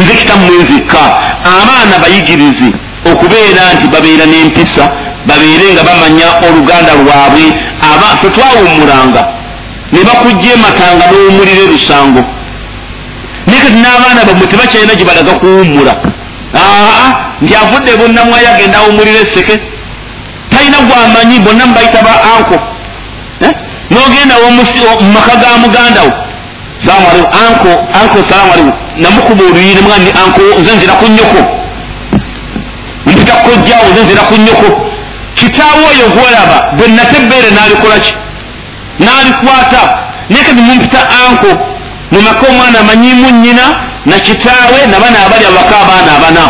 [0.00, 1.02] Nze kitammwe nzekka.
[1.52, 2.68] Abaana bayigirize
[3.10, 4.84] okubeera nti babeera n'empisa
[5.28, 7.44] babeere nga bamanya oluganda lwabwe
[8.20, 9.22] fe twawummulanga
[9.92, 12.22] ne bakujjeematanga n'owumulira erusango
[13.46, 15.92] naye kati n'abaana bammwe tebakyalina gye balaga kuwummula.
[16.54, 17.08] Aa
[17.42, 19.54] nti avudde bonnamwayo agenda awummulira esseke
[20.50, 22.56] talina gwamanyi bonna mubayita ba anko.
[23.46, 23.52] Eh?
[23.90, 24.34] n'ogenda
[25.00, 26.12] mumaka ga mugandawo
[26.84, 31.61] salamu aleikum anko anko salamu aleikum namukuba oluyiri mwani anko nze nzira ku nnyoko
[33.06, 34.68] mpita kojjawo nze nzira ku nnyoko
[35.34, 38.12] kitaawe oyo gwolaba bwe nate ebbeere n'alikolaki
[39.00, 39.82] n'alikwata.
[40.30, 41.50] Naye mumpita anko
[42.12, 43.62] mumaka omwana amanyimu nnyina
[44.06, 46.44] na kitaawe nabana abali abaka abaana abana.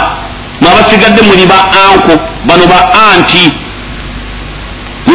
[0.61, 2.15] Mwabasigadde muli ba anko
[2.47, 2.79] bano ba
[3.13, 3.53] anti.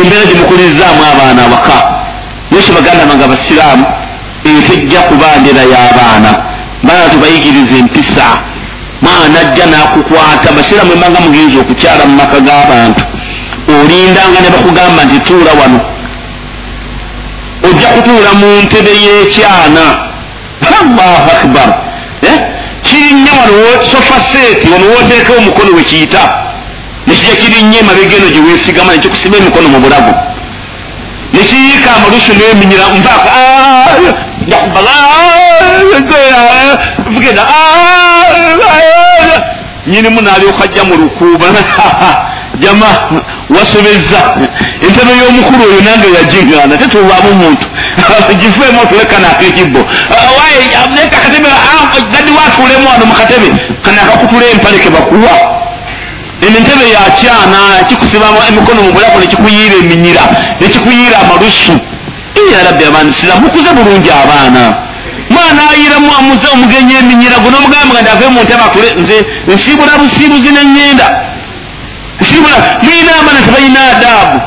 [0.01, 1.77] Embeera gyemukulirizaamu abaana awaka
[2.51, 3.85] yesu baganda bange abasiraamu
[4.47, 6.31] eyo tejja kuba ndera y'abaana.
[6.83, 8.25] Baana tubayigiriza empisa
[9.01, 13.03] mwana ajja n'akukwata basiraamu embanga mugenzi okukyala mu maka g'abantu
[13.67, 15.79] olindanga ne bakugamba nti tuula wano.
[17.67, 19.85] Ojja kutuula mu ntebe y'ekyana.
[20.79, 21.69] Allahu akbar.
[22.21, 22.37] Eh?
[22.83, 26.23] kirinnya wano sofa seeti wano wooteeka omukono wekiyita
[27.07, 30.13] nekijja kirinnya emabega eno gyeweesigama nekikusiba emikono mu bulago.
[31.33, 32.85] Nekiyiika amalusu neminyira
[34.47, 34.89] mpaaka
[37.11, 37.43] vugenda
[39.87, 41.45] nyinimu nalyokajja mu lukuuba
[42.59, 42.85] jama
[43.49, 44.19] wasobezza
[44.85, 47.67] entebe y'omukulu oyo nange yajiŋŋaana tetubaamu muntu
[48.41, 49.79] gifeemu otulekanaaka ekibbo
[51.11, 51.49] kakatebe
[52.13, 53.47] gaddi watuulemu wano mukatebe
[53.81, 55.33] kanakakutula empaleke bakuwa
[56.41, 60.21] entebe yakyana kikusiba emikono mu bulago nekikuyiira eminyira
[60.61, 61.73] nekikuyiira amalusu
[62.51, 64.63] eyarabbi abaana sira mukuze bulungi abaana.
[65.29, 66.11] Mwana ayiramu
[66.53, 69.17] omugenyi eminyira gwe nomugamba nga ndave mu ntebe atule nze
[69.47, 71.07] nsiibula busiibuzi neŋŋenda
[72.21, 74.37] nsiibula mulina abaana tebalina adaabu.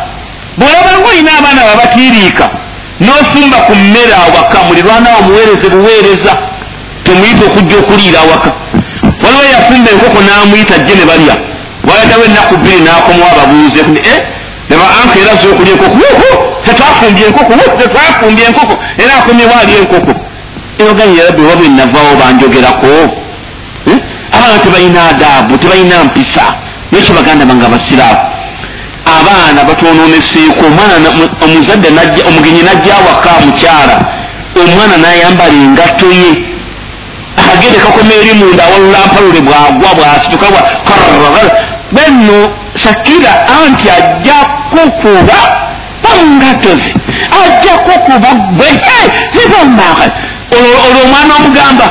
[0.59, 2.45] Bwolabanga olina abaana babatiiriika
[3.05, 6.33] n'ofumba ku mmere awaka mulirwana omuweereze buweereza
[7.05, 8.51] temuyita okujja okuliira awaka.
[9.23, 11.37] Waliwo yafumba enkoko n'amuyita jje ne balya.
[11.89, 13.81] Waletawo ennaku bbiri n'akomawo ababuuze
[14.69, 20.13] neba anka era zo okulya enkoko tetwafumbye enkoko tetwafumbye enkoko era akomyewo ali enkoko
[20.79, 22.93] eyoganye rabbi oba bwenavaawo banjogerako.
[24.33, 26.45] Abaana tebalina adaabu tebalina mpisa.
[26.93, 28.21] Nekyo baganda bange abasiraamu
[29.19, 31.09] abaana batwononeseeko omwana
[31.45, 31.89] omuzadde
[32.29, 33.97] omugenyi najja awaka mukyala
[34.63, 36.31] omwana nayambala engato ye.
[37.53, 40.47] Agende kakoma eri munda awalulampalule bwagwa bwasituka
[41.93, 42.39] benno
[42.75, 44.35] shakira anti ajja
[44.71, 45.39] kukuba
[46.21, 46.95] bangato ze
[47.41, 48.81] ajja kukuba gwe.
[49.33, 50.05] Zibambaka
[50.53, 51.87] olwo omwana omugamba.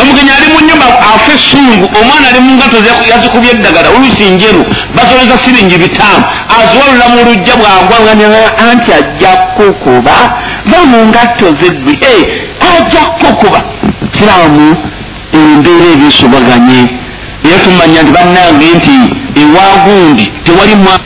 [0.00, 2.76] Omugenyi ali mu nyumba afa esungu omwana ali mungato
[3.10, 3.88] yazikubya eddagala.
[3.96, 4.64] Olusi njeru.
[4.96, 6.24] Bazoleza siringi bitaano
[6.56, 10.14] aziwalula mu lujja bwagwanga anti ajja kukuba.
[10.70, 11.94] Ba mu ngato zegwe
[12.68, 13.60] ajja kukuba.
[14.12, 14.76] Kiramu
[15.32, 16.80] embeera ebyesobaganye
[17.44, 18.96] era tumanya nti bannange nti
[19.42, 20.98] ewagundi tewali mwa